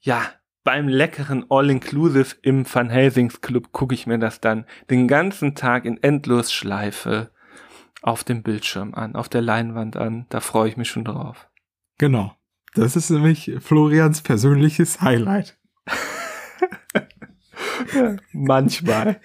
[0.00, 0.22] Ja,
[0.64, 5.84] beim leckeren All-Inclusive im Van Helsings Club gucke ich mir das dann den ganzen Tag
[5.84, 7.30] in Endlosschleife
[8.02, 10.26] auf dem Bildschirm an, auf der Leinwand an.
[10.28, 11.48] Da freue ich mich schon drauf.
[11.98, 12.34] Genau.
[12.74, 15.58] Das ist nämlich Florians persönliches Highlight.
[18.32, 19.20] Manchmal.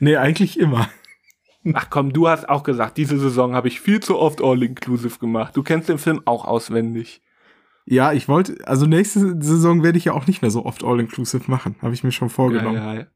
[0.00, 0.88] Nee, eigentlich immer.
[1.74, 5.56] Ach komm, du hast auch gesagt, diese Saison habe ich viel zu oft All-Inclusive gemacht.
[5.56, 7.22] Du kennst den Film auch auswendig.
[7.84, 11.50] Ja, ich wollte, also nächste Saison werde ich ja auch nicht mehr so oft All-Inclusive
[11.50, 12.76] machen, habe ich mir schon vorgenommen.
[12.76, 13.06] Ja, ja.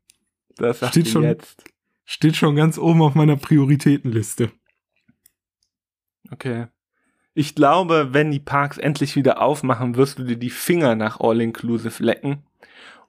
[0.57, 1.65] Das steht schon jetzt.
[2.05, 4.53] Steht schon ganz oben auf meiner Prioritätenliste.
[6.31, 6.67] Okay.
[7.39, 12.03] Ich glaube, wenn die Parks endlich wieder aufmachen, wirst du dir die Finger nach All-Inclusive
[12.03, 12.39] lecken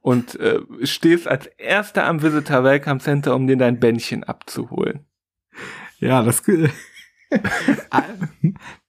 [0.01, 5.05] und äh, stehst als erster am Visitor Welcome Center, um dir dein Bändchen abzuholen.
[5.99, 6.43] Ja, das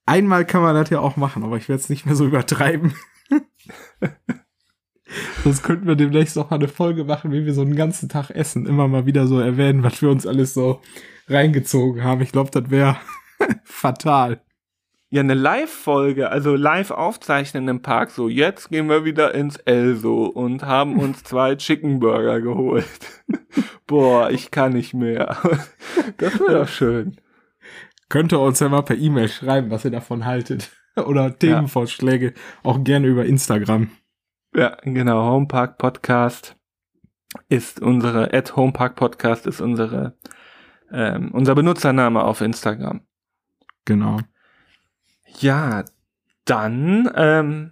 [0.05, 2.93] einmal kann man das ja auch machen, aber ich werde es nicht mehr so übertreiben.
[5.45, 8.29] Sonst könnten wir demnächst noch mal eine Folge machen, wie wir so einen ganzen Tag
[8.29, 8.65] essen.
[8.65, 10.81] Immer mal wieder so erwähnen, was wir uns alles so
[11.29, 12.19] reingezogen haben.
[12.19, 12.97] Ich glaube, das wäre
[13.63, 14.41] fatal.
[15.11, 18.11] Ja, eine Live-Folge, also live aufzeichnen im Park.
[18.11, 22.85] So, jetzt gehen wir wieder ins Elso und haben uns zwei Chicken Burger geholt.
[23.87, 25.37] Boah, ich kann nicht mehr.
[26.17, 27.17] Das wäre doch schön.
[28.09, 30.71] Könnt ihr uns ja mal per E-Mail schreiben, was ihr davon haltet.
[30.95, 32.33] Oder Themenvorschläge, ja.
[32.63, 33.89] auch gerne über Instagram.
[34.53, 35.31] Ja, genau.
[35.31, 36.57] Homepark Podcast
[37.47, 40.17] ist unsere, at Homepark Podcast ist unsere,
[40.91, 43.01] ähm, unser Benutzername auf Instagram.
[43.85, 44.17] Genau.
[45.37, 45.85] Ja,
[46.45, 47.71] dann ähm,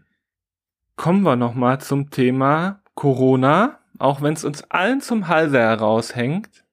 [0.96, 6.64] kommen wir noch mal zum Thema Corona, auch wenn es uns allen zum Halse heraushängt.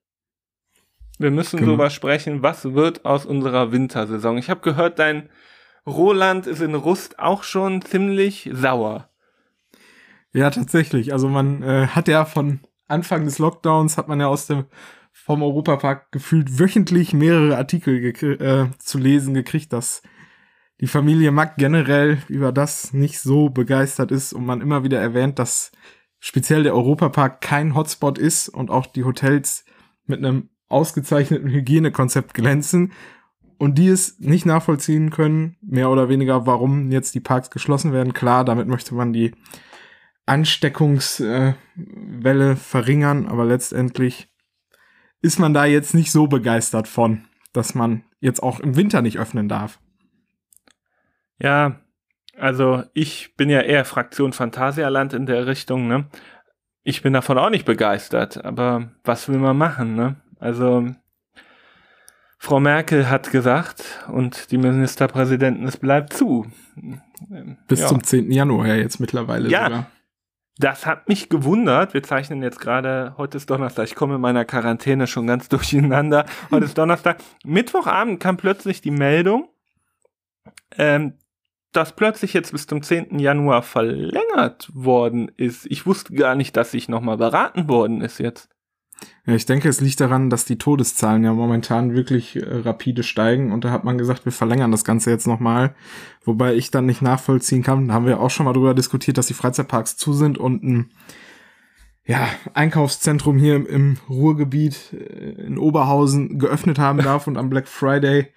[1.17, 1.71] Wir müssen genau.
[1.71, 4.37] darüber sprechen, was wird aus unserer Wintersaison.
[4.37, 5.29] Ich habe gehört, dein
[5.87, 9.09] Roland ist in Rust auch schon ziemlich sauer.
[10.33, 11.13] Ja, tatsächlich.
[11.13, 14.65] Also man äh, hat ja von Anfang des Lockdowns hat man ja aus dem
[15.13, 20.01] vom Europapark gefühlt wöchentlich mehrere Artikel äh, zu lesen gekriegt, dass
[20.81, 25.39] die Familie Mack generell über das nicht so begeistert ist und man immer wieder erwähnt,
[25.39, 25.71] dass
[26.19, 29.63] speziell der Europapark kein Hotspot ist und auch die Hotels
[30.05, 32.91] mit einem ausgezeichneten Hygienekonzept glänzen
[33.57, 38.13] und die es nicht nachvollziehen können, mehr oder weniger, warum jetzt die Parks geschlossen werden.
[38.13, 39.31] Klar, damit möchte man die
[40.25, 41.55] Ansteckungswelle
[42.55, 44.27] verringern, aber letztendlich
[45.21, 49.19] ist man da jetzt nicht so begeistert von, dass man jetzt auch im Winter nicht
[49.19, 49.79] öffnen darf.
[51.39, 51.79] Ja,
[52.37, 56.05] also ich bin ja eher Fraktion Phantasialand in der Richtung, ne?
[56.83, 60.17] Ich bin davon auch nicht begeistert, aber was will man machen, ne?
[60.39, 60.87] Also
[62.37, 66.45] Frau Merkel hat gesagt und die Ministerpräsidenten, es bleibt zu.
[67.67, 67.87] Bis ja.
[67.87, 68.31] zum 10.
[68.31, 69.91] Januar ja jetzt mittlerweile ja, sogar.
[70.57, 71.93] Das hat mich gewundert.
[71.93, 76.25] Wir zeichnen jetzt gerade, heute ist Donnerstag, ich komme in meiner Quarantäne schon ganz durcheinander.
[76.51, 77.17] Heute ist Donnerstag.
[77.43, 79.49] Mittwochabend kam plötzlich die Meldung,
[80.77, 81.13] ähm,
[81.75, 83.19] dass plötzlich jetzt bis zum 10.
[83.19, 85.65] Januar verlängert worden ist.
[85.69, 88.49] Ich wusste gar nicht, dass sich nochmal beraten worden ist jetzt.
[89.25, 93.51] Ja, ich denke, es liegt daran, dass die Todeszahlen ja momentan wirklich äh, rapide steigen
[93.51, 95.75] und da hat man gesagt, wir verlängern das Ganze jetzt nochmal.
[96.23, 99.27] Wobei ich dann nicht nachvollziehen kann, da haben wir auch schon mal drüber diskutiert, dass
[99.27, 100.91] die Freizeitparks zu sind und ein
[102.05, 107.67] ja, Einkaufszentrum hier im, im Ruhrgebiet äh, in Oberhausen geöffnet haben darf und am Black
[107.67, 108.27] Friday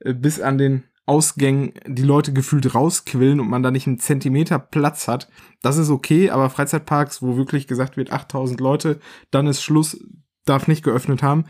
[0.00, 4.58] äh, bis an den Ausgängen die Leute gefühlt rausquillen und man da nicht einen Zentimeter
[4.58, 5.28] Platz hat.
[5.60, 10.04] Das ist okay, aber Freizeitparks, wo wirklich gesagt wird, 8000 Leute, dann ist Schluss,
[10.44, 11.44] darf nicht geöffnet haben,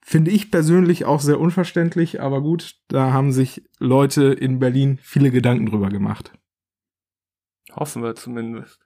[0.00, 5.30] finde ich persönlich auch sehr unverständlich, aber gut, da haben sich Leute in Berlin viele
[5.30, 6.32] Gedanken drüber gemacht.
[7.74, 8.80] Hoffen wir zumindest.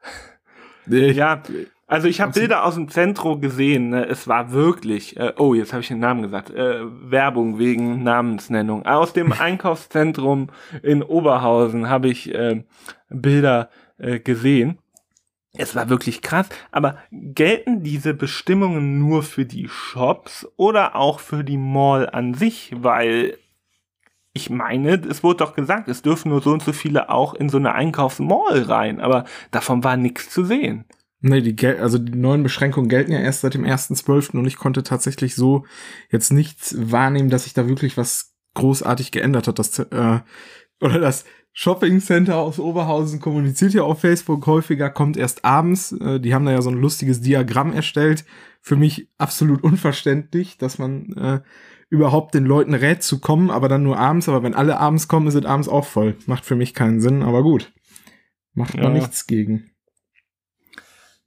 [0.87, 1.42] ja,
[1.90, 3.90] also ich habe Bilder aus dem Zentrum gesehen.
[3.90, 4.07] Ne?
[4.07, 8.87] Es war wirklich, äh, oh, jetzt habe ich den Namen gesagt, äh, Werbung wegen Namensnennung.
[8.87, 10.50] Aus dem Einkaufszentrum
[10.85, 12.62] in Oberhausen habe ich äh,
[13.09, 14.79] Bilder äh, gesehen.
[15.53, 16.48] Es war wirklich krass.
[16.70, 22.72] Aber gelten diese Bestimmungen nur für die Shops oder auch für die Mall an sich?
[22.76, 23.37] Weil
[24.33, 27.48] ich meine, es wurde doch gesagt, es dürfen nur so und so viele auch in
[27.48, 29.00] so eine Einkaufsmall rein.
[29.00, 30.85] Aber davon war nichts zu sehen.
[31.22, 34.38] Nee, die, Gel also die neuen Beschränkungen gelten ja erst seit dem 1.12.
[34.38, 35.66] und ich konnte tatsächlich so
[36.11, 39.59] jetzt nichts wahrnehmen, dass sich da wirklich was großartig geändert hat.
[39.59, 40.20] Das, äh,
[40.80, 45.92] oder das Shopping Center aus Oberhausen kommuniziert ja auf Facebook häufiger, kommt erst abends.
[45.92, 48.24] Äh, die haben da ja so ein lustiges Diagramm erstellt.
[48.62, 51.40] Für mich absolut unverständlich, dass man äh,
[51.90, 54.28] überhaupt den Leuten rät zu kommen, aber dann nur abends.
[54.28, 56.16] Aber wenn alle abends kommen, ist es abends auch voll.
[56.26, 57.72] Macht für mich keinen Sinn, aber gut.
[58.54, 59.00] Macht man ja.
[59.00, 59.70] nichts gegen.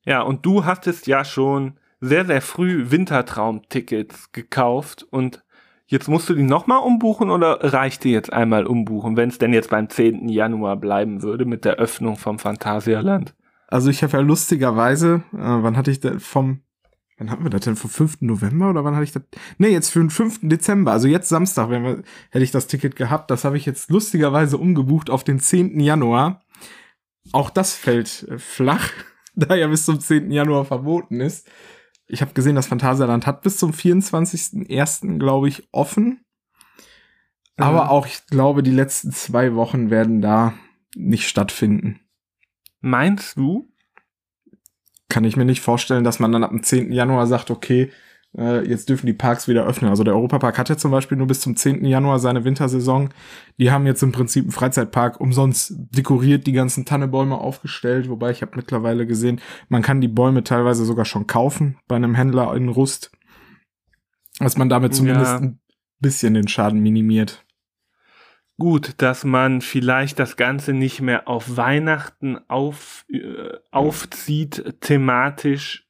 [0.05, 5.43] Ja, und du hattest ja schon sehr, sehr früh Wintertraumtickets gekauft und
[5.87, 9.53] jetzt musst du die nochmal umbuchen oder reicht dir jetzt einmal umbuchen, wenn es denn
[9.53, 10.27] jetzt beim 10.
[10.27, 13.33] Januar bleiben würde mit der Öffnung vom Phantasialand?
[13.67, 16.59] Also ich habe ja lustigerweise, äh, wann hatte ich denn vom,
[17.17, 17.77] wann haben wir das denn?
[17.77, 18.21] Vom 5.
[18.21, 19.23] November oder wann hatte ich das?
[19.57, 20.41] Nee, jetzt für den 5.
[20.43, 23.31] Dezember, also jetzt Samstag, wenn wir, hätte ich das Ticket gehabt.
[23.31, 25.79] Das habe ich jetzt lustigerweise umgebucht auf den 10.
[25.79, 26.41] Januar.
[27.31, 28.89] Auch das fällt äh, flach,
[29.47, 30.31] da ja bis zum 10.
[30.31, 31.47] Januar verboten ist.
[32.07, 35.17] Ich habe gesehen, das Phantasialand hat bis zum 24.01.
[35.17, 36.23] glaube ich offen.
[37.55, 40.53] Aber auch, ich glaube, die letzten zwei Wochen werden da
[40.95, 41.99] nicht stattfinden.
[42.81, 43.69] Meinst du?
[45.07, 46.91] Kann ich mir nicht vorstellen, dass man dann ab dem 10.
[46.91, 47.91] Januar sagt, okay,
[48.37, 49.89] äh, jetzt dürfen die Parks wieder öffnen.
[49.89, 51.85] Also der Europapark hat ja zum Beispiel nur bis zum 10.
[51.85, 53.09] Januar seine Wintersaison.
[53.59, 58.09] Die haben jetzt im Prinzip einen Freizeitpark umsonst dekoriert, die ganzen Tannebäume aufgestellt.
[58.09, 62.15] Wobei ich habe mittlerweile gesehen, man kann die Bäume teilweise sogar schon kaufen bei einem
[62.15, 63.11] Händler in Rust.
[64.39, 65.37] Dass man damit zumindest ja.
[65.37, 65.59] ein
[65.99, 67.45] bisschen den Schaden minimiert.
[68.59, 75.87] Gut, dass man vielleicht das Ganze nicht mehr auf Weihnachten auf, äh, aufzieht, thematisch,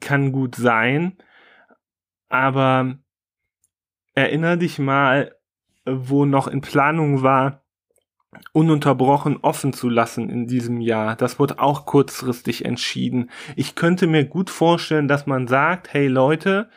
[0.00, 1.16] kann gut sein.
[2.28, 2.96] Aber
[4.14, 5.34] erinner dich mal,
[5.84, 7.62] wo noch in Planung war,
[8.52, 11.16] ununterbrochen offen zu lassen in diesem Jahr.
[11.16, 13.30] Das wurde auch kurzfristig entschieden.
[13.56, 16.70] Ich könnte mir gut vorstellen, dass man sagt, hey Leute,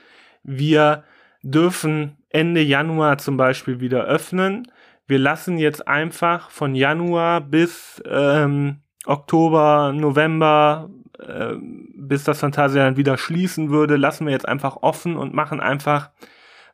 [0.43, 1.03] wir
[1.43, 4.67] dürfen Ende Januar zum Beispiel wieder öffnen.
[5.07, 13.17] Wir lassen jetzt einfach von Januar bis ähm, Oktober, November, äh, bis das Phantasialand wieder
[13.17, 16.11] schließen würde, lassen wir jetzt einfach offen und machen einfach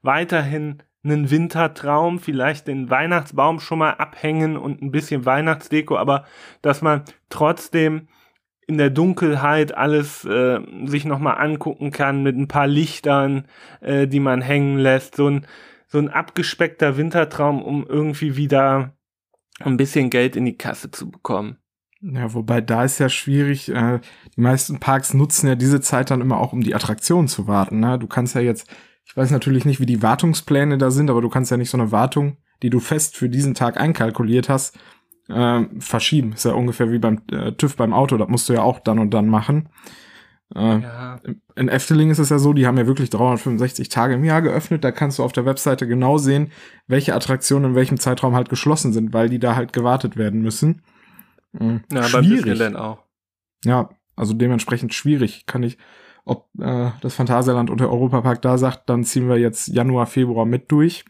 [0.02, 6.26] weiterhin einen Wintertraum, vielleicht den Weihnachtsbaum schon mal abhängen und ein bisschen Weihnachtsdeko, aber
[6.62, 8.08] dass man trotzdem
[8.68, 13.46] in der Dunkelheit alles äh, sich nochmal angucken kann mit ein paar Lichtern,
[13.82, 15.16] äh, die man hängen lässt.
[15.16, 15.48] So ein,
[15.88, 18.96] so ein abgespeckter Wintertraum, um irgendwie wieder
[19.60, 21.58] ein bisschen Geld in die Kasse zu bekommen.
[22.02, 23.70] Ja, wobei da ist ja schwierig.
[23.70, 24.00] Äh,
[24.36, 27.80] die meisten Parks nutzen ja diese Zeit dann immer auch, um die Attraktion zu warten.
[27.80, 28.00] Ne?
[28.00, 28.68] Du kannst ja jetzt,
[29.06, 31.78] ich weiß natürlich nicht, wie die Wartungspläne da sind, aber du kannst ja nicht so
[31.78, 34.80] eine Wartung, die du fest für diesen Tag einkalkuliert hast,
[35.30, 36.34] äh, verschieben.
[36.34, 38.98] Ist ja ungefähr wie beim äh, TÜV beim Auto, das musst du ja auch dann
[38.98, 39.70] und dann machen.
[40.56, 41.20] Äh, ja.
[41.56, 44.84] In Efteling ist es ja so, die haben ja wirklich 365 Tage im Jahr geöffnet.
[44.84, 46.52] Da kannst du auf der Webseite genau sehen,
[46.88, 50.82] welche Attraktionen in welchem Zeitraum halt geschlossen sind, weil die da halt gewartet werden müssen.
[51.60, 52.60] Äh, ja, schwierig.
[52.60, 53.04] beim auch.
[53.66, 55.46] Ja, also dementsprechend schwierig.
[55.46, 55.78] Kann ich,
[56.26, 60.46] ob äh, das Phantasialand und der Europapark da sagt, dann ziehen wir jetzt Januar, Februar
[60.46, 61.06] mit durch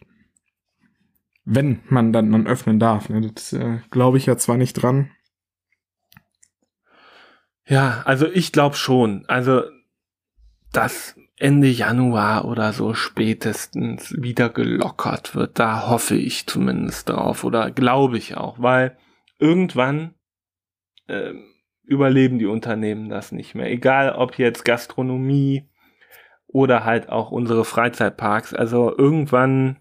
[1.45, 3.10] wenn man dann, dann öffnen darf.
[3.10, 3.32] Ne?
[3.34, 5.12] Das äh, glaube ich ja zwar nicht dran.
[7.67, 9.25] Ja, also ich glaube schon.
[9.27, 9.63] Also,
[10.71, 17.71] dass Ende Januar oder so spätestens wieder gelockert wird, da hoffe ich zumindest drauf oder
[17.71, 18.97] glaube ich auch, weil
[19.39, 20.13] irgendwann
[21.12, 21.34] äh,
[21.84, 23.69] überleben die Unternehmen das nicht mehr.
[23.69, 25.69] Egal ob jetzt Gastronomie
[26.47, 28.54] oder halt auch unsere Freizeitparks.
[28.54, 29.78] Also irgendwann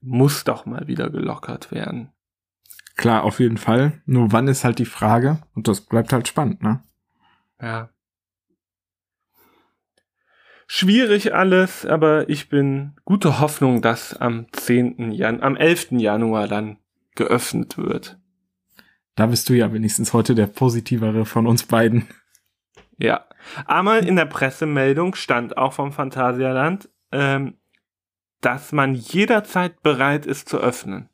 [0.00, 2.12] muss doch mal wieder gelockert werden.
[2.96, 4.02] Klar, auf jeden Fall.
[4.04, 6.82] Nur wann ist halt die Frage und das bleibt halt spannend, ne?
[7.60, 7.90] Ja.
[10.66, 15.12] Schwierig alles, aber ich bin gute Hoffnung, dass am 10.
[15.12, 15.92] Jan am 11.
[15.92, 16.78] Januar dann
[17.14, 18.18] geöffnet wird.
[19.14, 22.08] Da bist du ja wenigstens heute der positivere von uns beiden.
[22.98, 23.26] Ja.
[23.66, 27.54] Aber in der Pressemeldung stand auch vom Phantasialand, ähm,
[28.40, 31.08] dass man jederzeit bereit ist zu öffnen.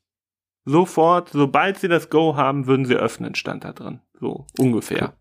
[0.64, 4.00] Sofort, sobald sie das Go haben, würden sie öffnen, stand da drin.
[4.20, 5.14] So ungefähr.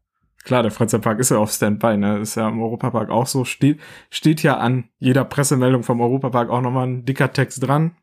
[0.44, 2.20] Klar, der Freizeitpark ist ja auf Standby, ne?
[2.20, 3.44] Ist ja im Europapark auch so.
[3.44, 7.98] Steht, steht ja an jeder Pressemeldung vom Europapark auch nochmal ein dicker Text dran.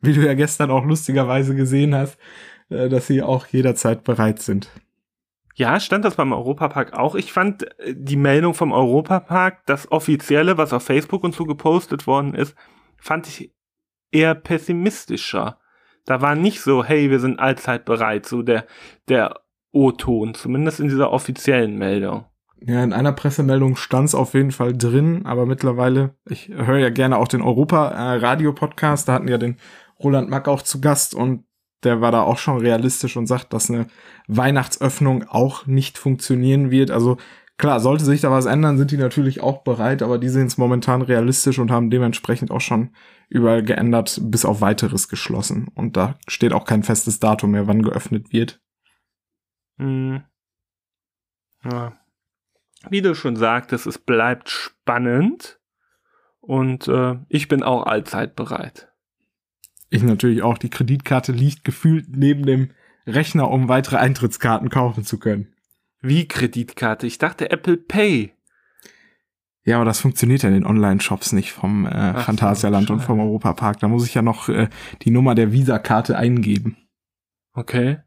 [0.00, 2.18] Wie du ja gestern auch lustigerweise gesehen hast,
[2.88, 4.68] dass sie auch jederzeit bereit sind.
[5.54, 7.14] Ja, stand das beim Europapark auch.
[7.14, 12.06] Ich fand äh, die Meldung vom Europapark, das offizielle, was auf Facebook und so gepostet
[12.06, 12.54] worden ist,
[12.96, 13.52] fand ich
[14.10, 15.58] eher pessimistischer.
[16.04, 18.66] Da war nicht so, hey, wir sind allzeit bereit, so der,
[19.08, 19.40] der
[19.72, 22.26] O-Ton, zumindest in dieser offiziellen Meldung.
[22.64, 26.90] Ja, in einer Pressemeldung stand es auf jeden Fall drin, aber mittlerweile, ich höre ja
[26.90, 29.56] gerne auch den Europa-Radio-Podcast, da hatten ja den
[30.02, 31.44] Roland Mack auch zu Gast und
[31.84, 33.86] der war da auch schon realistisch und sagt, dass eine
[34.28, 36.90] Weihnachtsöffnung auch nicht funktionieren wird.
[36.90, 37.18] Also
[37.62, 40.58] Klar, sollte sich da was ändern, sind die natürlich auch bereit, aber die sehen es
[40.58, 42.90] momentan realistisch und haben dementsprechend auch schon
[43.28, 45.68] überall geändert, bis auf weiteres geschlossen.
[45.74, 48.60] Und da steht auch kein festes Datum mehr, wann geöffnet wird.
[49.78, 50.24] Hm.
[51.62, 51.96] Ja.
[52.90, 55.60] Wie du schon sagtest, es bleibt spannend
[56.40, 58.91] und äh, ich bin auch allzeit bereit.
[59.92, 60.56] Ich natürlich auch.
[60.56, 62.70] Die Kreditkarte liegt gefühlt neben dem
[63.06, 65.52] Rechner, um weitere Eintrittskarten kaufen zu können.
[66.00, 67.06] Wie Kreditkarte?
[67.06, 68.32] Ich dachte Apple Pay.
[69.64, 73.20] Ja, aber das funktioniert ja in den Online-Shops nicht vom äh, Ach Phantasialand und vom.
[73.20, 73.80] Europapark.
[73.80, 74.68] Da muss ich ja noch äh,
[75.02, 76.78] die Nummer der Visa-Karte eingeben.
[77.52, 77.98] Okay.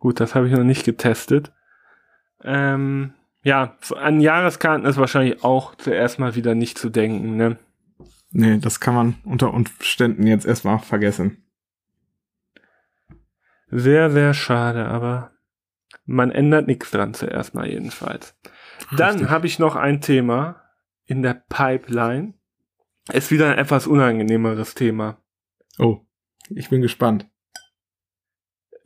[0.00, 1.52] Gut, das habe ich noch nicht getestet.
[2.42, 7.56] Ähm, ja, an Jahreskarten ist wahrscheinlich auch zuerst mal wieder nicht zu denken, ne?
[8.32, 11.44] Nee, das kann man unter Umständen jetzt erstmal vergessen.
[13.70, 15.32] Sehr, sehr schade, aber
[16.06, 18.36] man ändert nichts dran zuerst mal jedenfalls.
[18.96, 19.30] Dann Richtig.
[19.30, 20.62] habe ich noch ein Thema
[21.04, 22.34] in der Pipeline.
[23.12, 25.18] Ist wieder ein etwas unangenehmeres Thema.
[25.78, 26.00] Oh,
[26.48, 27.28] ich bin gespannt.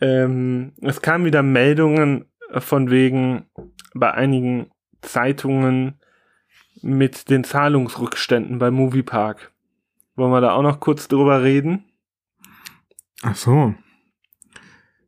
[0.01, 3.47] Ähm, es kamen wieder Meldungen von wegen
[3.95, 4.71] bei einigen
[5.03, 6.01] Zeitungen
[6.85, 9.53] mit den Zahlungsrückständen bei Moviepark.
[10.17, 11.85] Wollen wir da auch noch kurz drüber reden?
[13.23, 13.75] Ach so.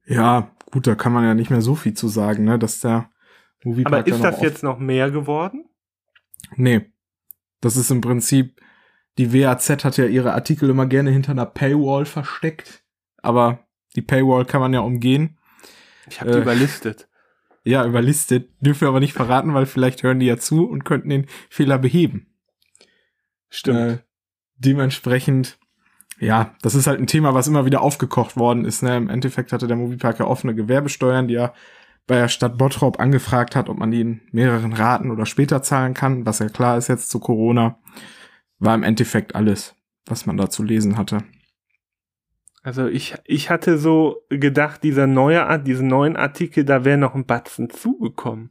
[0.06, 3.10] Ja, gut, da kann man ja nicht mehr so viel zu sagen, ne, dass der
[3.62, 5.66] Moviepark Aber ist das jetzt noch mehr geworden?
[6.56, 6.90] Nee.
[7.60, 8.60] Das ist im Prinzip,
[9.18, 12.84] die WAZ hat ja ihre Artikel immer gerne hinter einer Paywall versteckt.
[13.22, 13.66] Aber
[13.96, 15.38] die Paywall kann man ja umgehen.
[16.08, 16.42] Ich habe die Äh.
[16.42, 17.08] überlistet.
[17.66, 18.48] Ja, überlistet.
[18.60, 21.78] Dürfen wir aber nicht verraten, weil vielleicht hören die ja zu und könnten den Fehler
[21.78, 22.28] beheben.
[23.48, 23.78] Stimmt.
[23.78, 23.98] Äh,
[24.54, 25.58] dementsprechend,
[26.20, 28.84] ja, das ist halt ein Thema, was immer wieder aufgekocht worden ist.
[28.84, 28.96] Ne?
[28.96, 31.54] Im Endeffekt hatte der Moviepark ja offene Gewerbesteuern, die er
[32.06, 35.92] bei der Stadt Bottrop angefragt hat, ob man die in mehreren Raten oder später zahlen
[35.92, 36.24] kann.
[36.24, 37.80] Was ja klar ist jetzt zu Corona,
[38.60, 41.24] war im Endeffekt alles, was man da zu lesen hatte.
[42.66, 47.14] Also ich, ich hatte so gedacht, dieser neue, Art- diesen neuen Artikel, da wäre noch
[47.14, 48.50] ein Batzen zugekommen.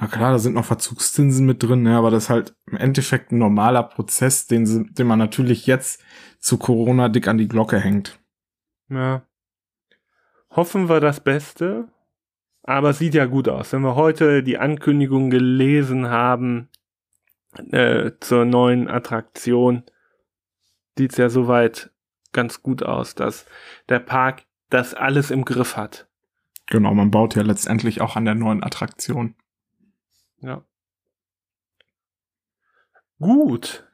[0.00, 1.94] Ja klar, da sind noch Verzugszinsen mit drin, ne?
[1.94, 6.02] aber das ist halt im Endeffekt ein normaler Prozess, den, den man natürlich jetzt
[6.38, 8.18] zu Corona dick an die Glocke hängt.
[8.88, 9.26] Ja.
[10.48, 11.88] Hoffen wir das Beste.
[12.62, 13.74] Aber es sieht ja gut aus.
[13.74, 16.70] Wenn wir heute die Ankündigung gelesen haben
[17.72, 19.82] äh, zur neuen Attraktion,
[20.96, 21.90] sieht's ja soweit
[22.34, 23.46] ganz gut aus, dass
[23.88, 26.06] der Park das alles im Griff hat.
[26.66, 29.34] Genau, man baut ja letztendlich auch an der neuen Attraktion.
[30.40, 30.62] Ja.
[33.18, 33.88] Gut.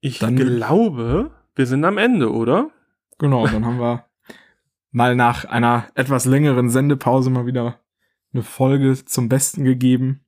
[0.00, 2.70] Ich Dann- glaube, wir sind am Ende, oder?
[3.18, 4.04] Genau, dann haben wir
[4.90, 7.80] mal nach einer etwas längeren Sendepause mal wieder
[8.34, 10.22] eine Folge zum Besten gegeben.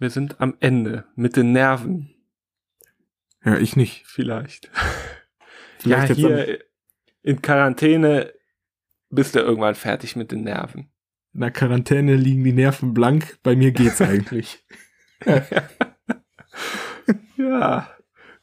[0.00, 2.14] Wir sind am Ende mit den Nerven
[3.44, 4.04] Ja, ich nicht.
[4.06, 4.70] vielleicht.
[5.80, 6.58] Vielleicht ja, hier
[7.22, 8.32] in Quarantäne
[9.10, 10.90] bist du irgendwann fertig mit den Nerven.
[11.32, 13.38] in der Quarantäne liegen die Nerven blank.
[13.44, 14.64] Bei mir geht's eigentlich.
[17.36, 17.88] Ja,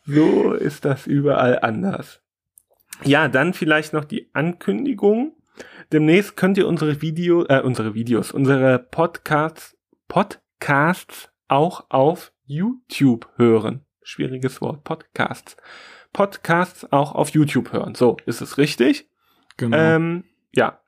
[0.05, 2.21] so ist das überall anders.
[3.03, 5.35] Ja, dann vielleicht noch die Ankündigung.
[5.91, 9.77] Demnächst könnt ihr unsere Video, äh, unsere Videos, unsere Podcasts,
[10.07, 13.84] Podcasts auch auf YouTube hören.
[14.05, 15.57] Schwieriges Wort, Podcasts.
[16.13, 17.95] Podcasts auch auf YouTube hören.
[17.95, 19.09] So, ist es richtig?
[19.57, 19.75] Genau.
[19.75, 20.79] Ähm, ja,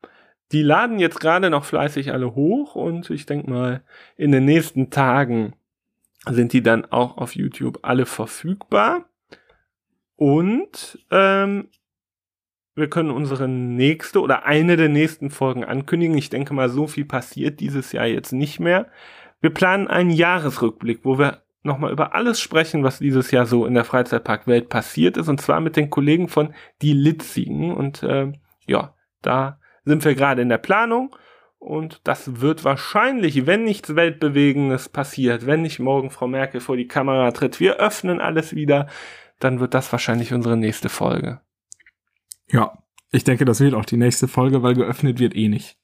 [0.52, 3.82] die laden jetzt gerade noch fleißig alle hoch und ich denke mal,
[4.18, 5.54] in den nächsten Tagen
[6.30, 9.06] sind die dann auch auf YouTube alle verfügbar.
[10.16, 11.70] Und ähm,
[12.76, 16.18] wir können unsere nächste oder eine der nächsten Folgen ankündigen.
[16.18, 18.88] Ich denke mal, so viel passiert dieses Jahr jetzt nicht mehr.
[19.42, 23.76] Wir planen einen Jahresrückblick, wo wir nochmal über alles sprechen, was dieses Jahr so in
[23.76, 25.28] der Freizeitparkwelt passiert ist.
[25.28, 27.74] Und zwar mit den Kollegen von Die Litzigen.
[27.74, 31.16] Und ähm, ja, da sind wir gerade in der Planung.
[31.60, 36.88] Und das wird wahrscheinlich, wenn nichts Weltbewegendes passiert, wenn nicht morgen Frau Merkel vor die
[36.88, 38.88] Kamera tritt, wir öffnen alles wieder,
[39.40, 41.42] dann wird das wahrscheinlich unsere nächste Folge.
[42.50, 42.78] ja,
[43.12, 45.78] ich denke, das wird auch die nächste Folge, weil geöffnet wird eh nicht.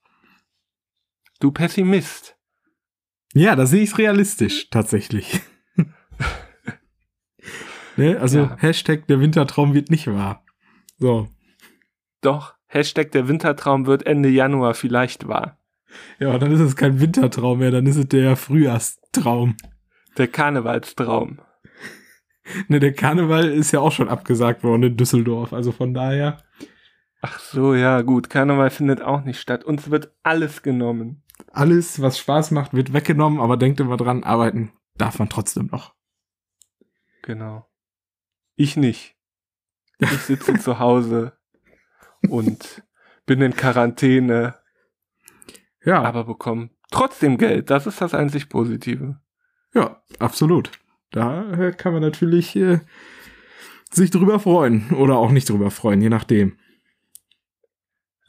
[1.39, 2.37] Du Pessimist.
[3.33, 5.41] Ja, da sehe ich es realistisch, tatsächlich.
[7.97, 8.19] Ne?
[8.19, 8.57] Also Ja.
[8.59, 10.43] Hashtag der Wintertraum wird nicht wahr.
[10.97, 11.27] So.
[12.21, 15.57] Doch, Hashtag der Wintertraum wird Ende Januar vielleicht wahr.
[16.19, 19.55] Ja, dann ist es kein Wintertraum mehr, dann ist es der Frühjahrstraum.
[20.17, 21.39] Der Karnevalstraum.
[22.67, 26.43] Ne, der Karneval ist ja auch schon abgesagt worden in Düsseldorf, also von daher.
[27.21, 28.29] Ach so, ja, gut.
[28.29, 29.63] Karneval findet auch nicht statt.
[29.63, 31.23] Uns wird alles genommen.
[31.53, 35.93] Alles, was Spaß macht, wird weggenommen, aber denkt immer dran, arbeiten darf man trotzdem noch.
[37.21, 37.65] Genau.
[38.55, 39.15] Ich nicht.
[39.99, 41.37] Ich sitze zu Hause
[42.29, 42.83] und
[43.25, 44.55] bin in Quarantäne,
[45.83, 47.69] Ja, aber bekomme trotzdem Geld.
[47.69, 49.19] Das ist das einzig Positive.
[49.73, 50.71] ja, absolut.
[51.11, 52.79] Da äh, kann man natürlich äh,
[53.91, 56.57] sich drüber freuen oder auch nicht drüber freuen, je nachdem.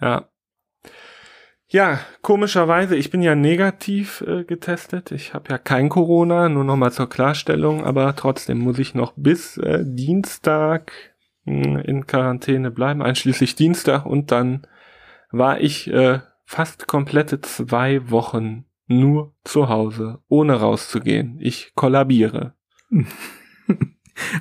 [0.01, 0.29] Ja.
[1.69, 5.13] Ja, komischerweise, ich bin ja negativ äh, getestet.
[5.13, 9.57] Ich habe ja kein Corona, nur nochmal zur Klarstellung, aber trotzdem muss ich noch bis
[9.57, 10.93] äh, Dienstag
[11.45, 14.67] mh, hm, in Quarantäne bleiben, einschließlich Dienstag und dann
[15.31, 21.39] war ich äh, fast komplette zwei Wochen nur zu Hause, ohne rauszugehen.
[21.41, 22.55] Ich kollabiere.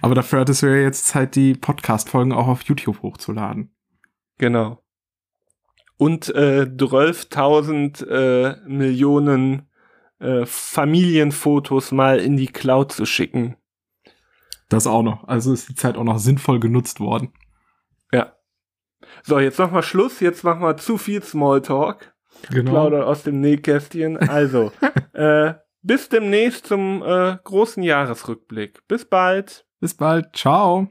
[0.01, 3.73] Aber dafür hattest du ja jetzt Zeit, die Podcast-Folgen auch auf YouTube hochzuladen.
[4.37, 4.82] Genau.
[5.97, 9.69] Und äh, 12.000 äh, Millionen
[10.19, 13.57] äh, Familienfotos mal in die Cloud zu schicken.
[14.69, 15.27] Das auch noch.
[15.27, 17.33] Also ist die Zeit auch noch sinnvoll genutzt worden.
[18.11, 18.33] Ja.
[19.21, 20.19] So, jetzt machen wir Schluss.
[20.19, 22.13] Jetzt machen wir zu viel Smalltalk.
[22.49, 22.71] Genau.
[22.71, 24.17] Plaudern aus dem Nähkästchen.
[24.17, 24.71] Also,
[25.13, 28.87] äh, bis demnächst zum äh, großen Jahresrückblick.
[28.87, 29.65] Bis bald.
[29.79, 30.35] Bis bald.
[30.35, 30.87] Ciao.